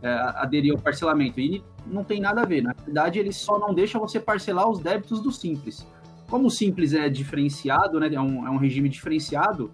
É, 0.00 0.12
aderir 0.36 0.72
ao 0.72 0.78
parcelamento. 0.78 1.40
E 1.40 1.62
não 1.86 2.04
tem 2.04 2.20
nada 2.20 2.42
a 2.42 2.44
ver. 2.44 2.62
Na 2.62 2.72
verdade, 2.72 3.18
ele 3.18 3.32
só 3.32 3.58
não 3.58 3.74
deixa 3.74 3.98
você 3.98 4.20
parcelar 4.20 4.68
os 4.68 4.78
débitos 4.78 5.20
do 5.20 5.32
simples. 5.32 5.86
como 6.28 6.46
o 6.46 6.50
Simples 6.50 6.94
é 6.94 7.08
diferenciado, 7.08 7.98
né, 8.00 8.12
é 8.12 8.20
um, 8.20 8.46
é 8.46 8.50
um 8.50 8.56
regime 8.56 8.88
diferenciado, 8.88 9.70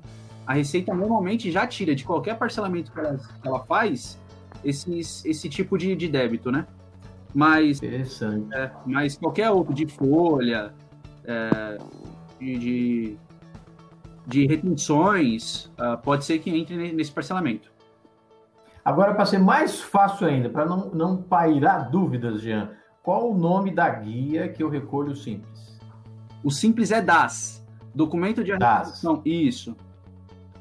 a 0.46 0.52
Receita 0.52 0.92
normalmente 0.92 1.50
já 1.50 1.66
tira 1.66 1.94
de 1.94 2.04
qualquer 2.04 2.36
parcelamento 2.36 2.90
que 2.90 2.98
ela, 2.98 3.16
que 3.16 3.46
ela 3.46 3.60
faz 3.60 4.18
esses, 4.64 5.24
esse 5.24 5.48
tipo 5.48 5.78
de, 5.78 5.94
de 5.94 6.08
débito, 6.08 6.50
né? 6.50 6.66
Mas, 7.34 7.80
é, 7.82 8.70
mas 8.84 9.16
qualquer 9.16 9.50
outro, 9.50 9.72
de 9.72 9.86
folha, 9.86 10.72
é, 11.24 11.78
de, 12.40 12.58
de, 12.58 13.16
de, 14.26 14.46
retenções, 14.46 15.66
uh, 15.78 15.96
pode 16.02 16.24
ser 16.24 16.40
que 16.40 16.50
entre 16.50 16.92
nesse 16.92 17.12
parcelamento. 17.12 17.70
Agora, 18.84 19.14
para 19.14 19.26
ser 19.26 19.38
mais 19.38 19.80
fácil 19.80 20.26
ainda, 20.26 20.48
para 20.48 20.66
não, 20.66 20.90
não 20.90 21.16
pairar 21.16 21.90
dúvidas, 21.90 22.40
Jean, 22.40 22.70
qual 23.02 23.30
o 23.30 23.38
nome 23.38 23.70
da 23.70 23.88
guia 23.88 24.48
que 24.48 24.62
eu 24.62 24.68
recolho 24.68 25.14
simples? 25.14 25.78
O 26.42 26.50
simples 26.50 26.90
é 26.90 27.00
DAS, 27.00 27.64
documento 27.94 28.42
de 28.42 28.52
arrecadação. 28.52 29.20
Isso. 29.24 29.76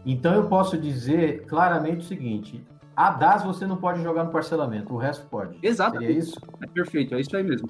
Então 0.06 0.34
eu 0.34 0.48
posso 0.48 0.78
dizer 0.78 1.46
claramente 1.46 2.00
o 2.00 2.04
seguinte: 2.04 2.64
a 3.00 3.12
DAS 3.12 3.46
você 3.46 3.66
não 3.66 3.78
pode 3.78 4.04
jogar 4.04 4.26
no 4.26 4.30
parcelamento, 4.30 4.94
o 4.94 4.98
resto 4.98 5.26
pode. 5.28 5.58
Exato. 5.64 5.98
Seria 5.98 6.12
isso? 6.12 6.38
É 6.62 6.68
perfeito, 6.68 7.16
é 7.16 7.22
isso 7.22 7.34
aí 7.34 7.42
mesmo. 7.42 7.70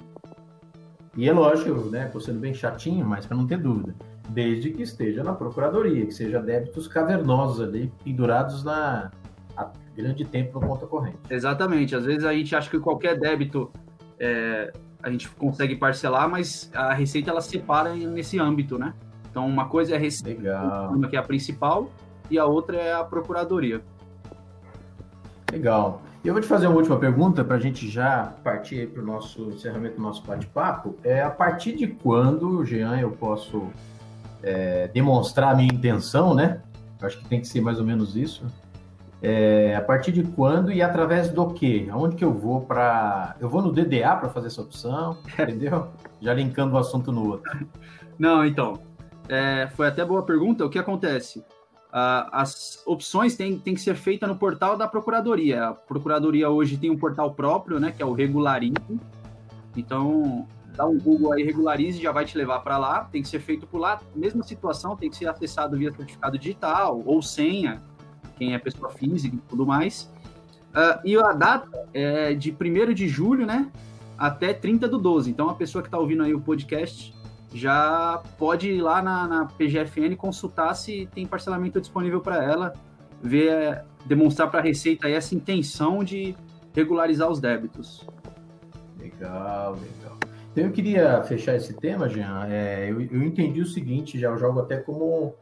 E 1.16 1.28
é 1.28 1.32
lógico, 1.32 1.88
né? 1.88 2.06
Tô 2.06 2.18
sendo 2.18 2.40
bem 2.40 2.52
chatinho, 2.52 3.06
mas 3.06 3.26
para 3.26 3.36
não 3.36 3.46
ter 3.46 3.58
dúvida. 3.58 3.94
Desde 4.28 4.72
que 4.72 4.82
esteja 4.82 5.22
na 5.22 5.32
procuradoria, 5.32 6.04
que 6.04 6.10
seja 6.12 6.42
débitos 6.42 6.88
cavernosos 6.88 7.60
ali, 7.60 7.92
pendurados 8.02 8.64
na 8.64 9.12
a 9.56 9.70
grande 9.94 10.24
tempo 10.24 10.58
na 10.58 10.66
conta 10.66 10.84
corrente. 10.88 11.18
Exatamente. 11.30 11.94
Às 11.94 12.06
vezes 12.06 12.24
a 12.24 12.32
gente 12.32 12.56
acha 12.56 12.68
que 12.68 12.80
qualquer 12.80 13.16
débito 13.16 13.70
é, 14.18 14.72
a 15.00 15.08
gente 15.12 15.28
consegue 15.28 15.76
parcelar, 15.76 16.28
mas 16.28 16.72
a 16.74 16.92
receita 16.92 17.30
ela 17.30 17.40
separa 17.40 17.94
nesse 17.94 18.36
âmbito, 18.40 18.76
né? 18.76 18.94
Então 19.30 19.46
uma 19.46 19.68
coisa 19.68 19.94
é 19.94 19.96
a 19.96 20.00
receita, 20.00 20.40
Legal. 20.40 20.92
uma 20.92 21.06
que 21.06 21.14
é 21.14 21.20
a 21.20 21.22
principal, 21.22 21.88
e 22.28 22.36
a 22.36 22.44
outra 22.46 22.76
é 22.76 22.92
a 22.92 23.04
procuradoria. 23.04 23.80
Legal. 25.50 26.02
E 26.22 26.28
eu 26.28 26.34
vou 26.34 26.42
te 26.42 26.46
fazer 26.46 26.66
uma 26.66 26.76
última 26.76 26.98
pergunta 26.98 27.42
para 27.42 27.56
a 27.56 27.58
gente 27.58 27.88
já 27.88 28.34
partir 28.44 28.88
para 28.90 29.02
o 29.02 29.06
nosso 29.06 29.50
encerramento 29.50 29.96
do 29.96 30.02
nosso 30.02 30.22
bate-papo. 30.22 30.96
É 31.02 31.22
a 31.22 31.30
partir 31.30 31.74
de 31.74 31.86
quando, 31.86 32.64
Jean, 32.64 32.98
eu 32.98 33.10
posso 33.10 33.68
é, 34.42 34.88
demonstrar 34.88 35.52
a 35.52 35.54
minha 35.54 35.72
intenção, 35.72 36.34
né? 36.34 36.60
Eu 37.00 37.06
acho 37.06 37.18
que 37.18 37.24
tem 37.26 37.40
que 37.40 37.48
ser 37.48 37.62
mais 37.62 37.78
ou 37.78 37.86
menos 37.86 38.16
isso. 38.16 38.44
É, 39.22 39.74
a 39.76 39.82
partir 39.82 40.12
de 40.12 40.22
quando 40.22 40.72
e 40.72 40.80
através 40.80 41.28
do 41.28 41.46
quê? 41.48 41.88
Aonde 41.90 42.16
que 42.16 42.24
eu 42.24 42.32
vou 42.32 42.60
para. 42.62 43.36
Eu 43.40 43.48
vou 43.48 43.60
no 43.60 43.72
DDA 43.72 44.16
para 44.16 44.28
fazer 44.28 44.46
essa 44.48 44.62
opção, 44.62 45.18
entendeu? 45.38 45.88
Já 46.20 46.32
linkando 46.34 46.74
um 46.74 46.78
assunto 46.78 47.10
no 47.12 47.28
outro. 47.28 47.66
Não, 48.18 48.44
então. 48.44 48.78
É, 49.28 49.68
foi 49.74 49.86
até 49.86 50.04
boa 50.04 50.22
pergunta. 50.22 50.64
O 50.64 50.70
que 50.70 50.78
acontece? 50.78 51.44
Uh, 51.90 52.30
as 52.30 52.80
opções 52.86 53.34
têm, 53.34 53.58
têm 53.58 53.74
que 53.74 53.80
ser 53.80 53.96
feitas 53.96 54.28
no 54.28 54.36
portal 54.36 54.76
da 54.76 54.86
Procuradoria. 54.86 55.68
A 55.68 55.74
Procuradoria 55.74 56.48
hoje 56.48 56.76
tem 56.76 56.88
um 56.88 56.96
portal 56.96 57.34
próprio, 57.34 57.80
né, 57.80 57.90
que 57.90 58.00
é 58.00 58.06
o 58.06 58.12
Regularize. 58.12 59.00
Então, 59.76 60.46
dá 60.76 60.86
um 60.86 60.96
Google 60.98 61.32
aí, 61.32 61.42
Regularize, 61.42 62.00
já 62.00 62.12
vai 62.12 62.24
te 62.24 62.38
levar 62.38 62.60
para 62.60 62.78
lá. 62.78 63.04
Tem 63.10 63.22
que 63.22 63.28
ser 63.28 63.40
feito 63.40 63.66
por 63.66 63.78
lá. 63.78 64.00
Mesma 64.14 64.44
situação, 64.44 64.96
tem 64.96 65.10
que 65.10 65.16
ser 65.16 65.26
acessado 65.26 65.76
via 65.76 65.90
certificado 65.90 66.38
digital 66.38 67.02
ou 67.04 67.20
senha, 67.20 67.82
quem 68.36 68.54
é 68.54 68.58
pessoa 68.58 68.90
física 68.90 69.34
e 69.34 69.40
tudo 69.48 69.66
mais. 69.66 70.08
Uh, 70.70 71.00
e 71.04 71.16
a 71.16 71.32
data 71.32 71.88
é 71.92 72.34
de 72.34 72.52
1 72.52 72.94
de 72.94 73.08
julho, 73.08 73.44
né, 73.44 73.68
até 74.16 74.54
30 74.54 74.86
do 74.86 74.96
12. 74.96 75.28
Então, 75.28 75.50
a 75.50 75.54
pessoa 75.54 75.82
que 75.82 75.88
está 75.88 75.98
ouvindo 75.98 76.22
aí 76.22 76.32
o 76.32 76.40
podcast 76.40 77.12
já 77.52 78.22
pode 78.38 78.70
ir 78.70 78.80
lá 78.80 79.02
na, 79.02 79.26
na 79.26 79.44
PGFN 79.46 80.14
consultar 80.16 80.74
se 80.74 81.08
tem 81.12 81.26
parcelamento 81.26 81.80
disponível 81.80 82.20
para 82.20 82.42
ela, 82.42 82.72
ver, 83.22 83.84
demonstrar 84.06 84.50
para 84.50 84.60
a 84.60 84.62
Receita 84.62 85.08
essa 85.08 85.34
intenção 85.34 86.04
de 86.04 86.34
regularizar 86.72 87.28
os 87.28 87.40
débitos. 87.40 88.06
Legal, 88.98 89.72
legal. 89.72 90.18
Então 90.52 90.64
eu 90.64 90.72
queria 90.72 91.22
fechar 91.24 91.56
esse 91.56 91.74
tema, 91.74 92.08
Jean. 92.08 92.46
É, 92.48 92.90
eu, 92.90 93.00
eu, 93.00 93.22
entendi 93.22 93.60
o 93.60 93.66
seguinte, 93.66 94.18
já 94.18 94.28
eu 94.28 94.38
jogo 94.38 94.60
até 94.60 94.76
como 94.76 95.34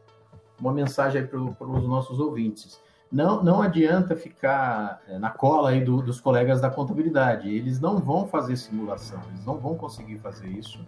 uma 0.59 0.73
mensagem 0.73 1.25
para 1.25 1.39
os 1.39 1.87
nossos 1.87 2.19
ouvintes. 2.19 2.79
Não, 3.11 3.43
não 3.43 3.61
adianta 3.61 4.15
ficar 4.15 5.01
é, 5.07 5.17
na 5.17 5.31
cola 5.31 5.71
aí 5.71 5.83
do, 5.83 6.01
dos 6.01 6.21
colegas 6.21 6.61
da 6.61 6.69
contabilidade. 6.69 7.49
Eles 7.49 7.79
não 7.79 7.97
vão 7.97 8.27
fazer 8.27 8.55
simulação, 8.55 9.19
eles 9.29 9.43
não 9.45 9.57
vão 9.57 9.75
conseguir 9.75 10.17
fazer 10.19 10.47
isso 10.47 10.79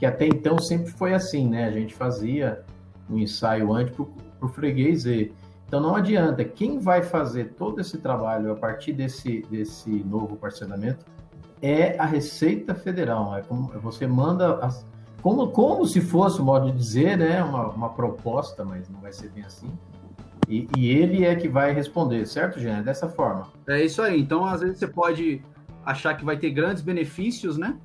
que 0.00 0.06
até 0.06 0.26
então 0.26 0.58
sempre 0.58 0.90
foi 0.90 1.12
assim, 1.12 1.46
né? 1.46 1.66
A 1.66 1.70
gente 1.70 1.94
fazia 1.94 2.62
um 3.08 3.18
ensaio 3.18 3.70
antes 3.70 3.94
para 3.94 4.46
o 4.46 4.48
freguês 4.48 5.04
ver. 5.04 5.34
Então 5.68 5.78
não 5.78 5.94
adianta. 5.94 6.42
Quem 6.42 6.78
vai 6.78 7.02
fazer 7.02 7.52
todo 7.56 7.82
esse 7.82 7.98
trabalho 7.98 8.50
a 8.50 8.56
partir 8.56 8.94
desse, 8.94 9.42
desse 9.50 9.90
novo 9.90 10.36
parcelamento 10.36 11.04
é 11.60 11.98
a 11.98 12.06
Receita 12.06 12.74
Federal. 12.74 13.36
É 13.36 13.42
como 13.42 13.68
você 13.78 14.06
manda 14.06 14.54
as, 14.64 14.86
como, 15.20 15.48
como 15.48 15.84
se 15.84 16.00
fosse, 16.00 16.40
modo 16.40 16.72
de 16.72 16.78
dizer, 16.78 17.18
né? 17.18 17.44
Uma, 17.44 17.68
uma 17.68 17.90
proposta, 17.90 18.64
mas 18.64 18.88
não 18.88 19.00
vai 19.00 19.12
ser 19.12 19.28
bem 19.28 19.44
assim. 19.44 19.70
E, 20.48 20.66
e 20.78 20.88
ele 20.88 21.26
é 21.26 21.36
que 21.36 21.46
vai 21.46 21.72
responder, 21.72 22.26
certo, 22.26 22.58
Jean? 22.58 22.78
É 22.78 22.82
dessa 22.82 23.06
forma. 23.06 23.48
É 23.68 23.84
isso 23.84 24.00
aí. 24.00 24.18
Então, 24.18 24.46
às 24.46 24.62
vezes, 24.62 24.78
você 24.78 24.88
pode 24.88 25.42
achar 25.84 26.16
que 26.16 26.24
vai 26.24 26.38
ter 26.38 26.50
grandes 26.50 26.82
benefícios, 26.82 27.58
né? 27.58 27.76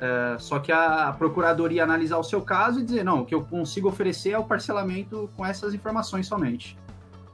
É, 0.00 0.38
só 0.38 0.58
que 0.58 0.72
a 0.72 1.14
procuradoria 1.16 1.84
analisar 1.84 2.16
o 2.16 2.24
seu 2.24 2.40
caso 2.40 2.80
e 2.80 2.82
dizer, 2.82 3.04
não, 3.04 3.20
o 3.20 3.26
que 3.26 3.34
eu 3.34 3.44
consigo 3.44 3.88
oferecer 3.88 4.30
é 4.30 4.38
o 4.38 4.44
parcelamento 4.44 5.28
com 5.36 5.44
essas 5.44 5.74
informações 5.74 6.26
somente. 6.26 6.76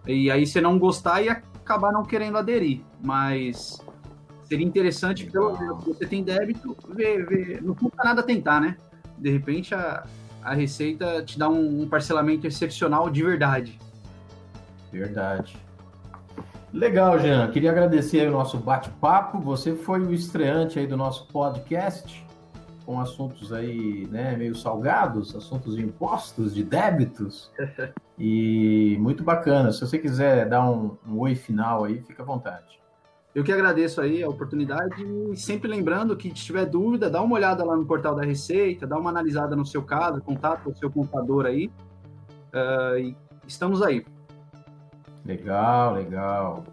E 0.05 0.31
aí 0.31 0.45
você 0.45 0.61
não 0.61 0.77
gostar 0.77 1.23
e 1.23 1.29
acabar 1.29 1.93
não 1.93 2.05
querendo 2.05 2.37
aderir. 2.37 2.81
Mas 3.01 3.81
seria 4.45 4.67
interessante, 4.67 5.25
pelo 5.27 5.57
menos, 5.57 5.85
se 5.85 5.91
você 5.91 6.07
tem 6.07 6.25
débito, 6.25 6.77
ver, 6.89 7.25
ver. 7.25 7.63
Não 7.63 7.73
custa 7.73 8.03
nada 8.03 8.21
tentar, 8.23 8.61
né? 8.61 8.77
De 9.17 9.31
repente 9.31 9.73
a, 9.73 10.05
a 10.43 10.53
Receita 10.53 11.23
te 11.23 11.39
dá 11.39 11.49
um, 11.49 11.83
um 11.83 11.89
parcelamento 11.89 12.49
excepcional 12.49 13.09
de 13.09 13.23
verdade. 13.23 13.79
Verdade. 14.91 15.57
Legal, 16.73 17.19
Jean. 17.21 17.49
Queria 17.53 17.71
agradecer 17.71 18.29
o 18.29 18.33
nosso 18.33 18.59
bate-papo. 18.59 19.39
Você 19.39 19.77
foi 19.77 20.01
o 20.01 20.13
estreante 20.13 20.81
aí 20.81 20.87
do 20.87 20.97
nosso 20.97 21.27
podcast 21.29 22.26
com 22.87 23.01
assuntos 23.01 23.53
aí, 23.53 24.07
né, 24.11 24.37
meio 24.37 24.55
salgados, 24.55 25.35
assuntos 25.35 25.75
de 25.75 25.83
impostos, 25.83 26.55
de 26.55 26.63
débitos. 26.63 27.51
e 28.17 28.97
muito 29.01 29.25
bacana. 29.25 29.73
Se 29.73 29.81
você 29.81 29.99
quiser 29.99 30.49
dar 30.49 30.71
um, 30.71 30.97
um 31.07 31.19
oi 31.19 31.35
final 31.35 31.85
aí, 31.85 32.01
fica 32.01 32.23
à 32.23 32.27
vontade. 32.27 32.81
Eu 33.35 33.45
que 33.45 33.53
agradeço 33.53 34.01
aí 34.01 34.23
a 34.23 34.29
oportunidade 34.29 35.05
e 35.05 35.37
sempre 35.37 35.69
lembrando 35.69 36.17
que 36.17 36.31
se 36.31 36.37
tiver 36.37 36.65
dúvida, 36.65 37.11
dá 37.11 37.21
uma 37.21 37.35
olhada 37.35 37.63
lá 37.65 37.77
no 37.77 37.85
portal 37.85 38.15
da 38.15 38.25
Receita, 38.25 38.87
dá 38.87 38.97
uma 38.97 39.11
analisada 39.11 39.55
no 39.55 39.67
seu 39.67 39.83
caso, 39.83 40.23
contato 40.23 40.63
com 40.63 40.71
o 40.71 40.77
seu 40.77 40.91
contador 40.91 41.45
aí. 41.45 41.71
Uh, 42.55 42.99
e 42.99 43.17
estamos 43.47 43.83
aí. 43.83 44.07
Legal, 45.27 45.95
legal. 45.97 46.65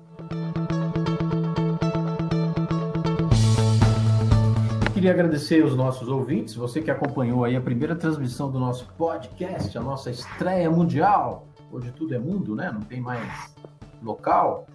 Queria 5.03 5.15
agradecer 5.15 5.65
os 5.65 5.75
nossos 5.75 6.07
ouvintes, 6.07 6.55
você 6.55 6.81
que 6.81 6.89
acompanhou 6.89 7.43
aí 7.43 7.57
a 7.57 7.61
primeira 7.61 7.93
transmissão 7.93 8.49
do 8.49 8.57
nosso 8.57 8.87
podcast, 8.97 9.77
a 9.77 9.81
nossa 9.81 10.09
estreia 10.09 10.71
mundial. 10.71 11.45
Hoje 11.69 11.91
tudo 11.91 12.15
é 12.15 12.17
mundo, 12.17 12.55
né? 12.55 12.71
Não 12.71 12.79
tem 12.79 13.01
mais 13.01 13.53
local. 14.01 14.65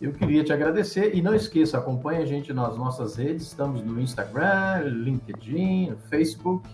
Eu 0.00 0.10
queria 0.10 0.42
te 0.42 0.52
agradecer 0.52 1.14
e 1.14 1.22
não 1.22 1.32
esqueça, 1.36 1.78
acompanhe 1.78 2.20
a 2.20 2.26
gente 2.26 2.52
nas 2.52 2.76
nossas 2.76 3.14
redes, 3.14 3.46
estamos 3.46 3.80
no 3.80 4.00
Instagram, 4.00 4.80
LinkedIn, 4.86 5.94
Facebook, 6.10 6.68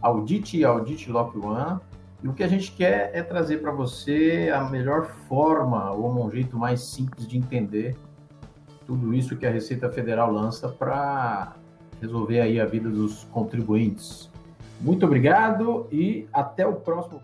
Audite 0.00 0.56
e 0.56 0.64
Audite 0.64 1.10
Lock 1.10 1.36
One. 1.36 1.80
E 2.22 2.28
o 2.28 2.32
que 2.32 2.42
a 2.42 2.48
gente 2.48 2.72
quer 2.72 3.10
é 3.12 3.22
trazer 3.22 3.58
para 3.58 3.72
você 3.72 4.50
a 4.54 4.64
melhor 4.70 5.04
forma 5.28 5.90
ou 5.90 6.26
um 6.26 6.30
jeito 6.30 6.56
mais 6.56 6.80
simples 6.80 7.28
de 7.28 7.36
entender 7.36 7.94
tudo 8.86 9.12
isso 9.12 9.36
que 9.36 9.44
a 9.44 9.50
Receita 9.50 9.90
Federal 9.90 10.32
lança 10.32 10.66
para 10.66 11.62
resolver 12.04 12.40
aí 12.40 12.60
a 12.60 12.66
vida 12.66 12.88
dos 12.88 13.24
contribuintes. 13.32 14.30
Muito 14.80 15.06
obrigado 15.06 15.86
e 15.90 16.26
até 16.32 16.66
o 16.66 16.74
próximo 16.74 17.20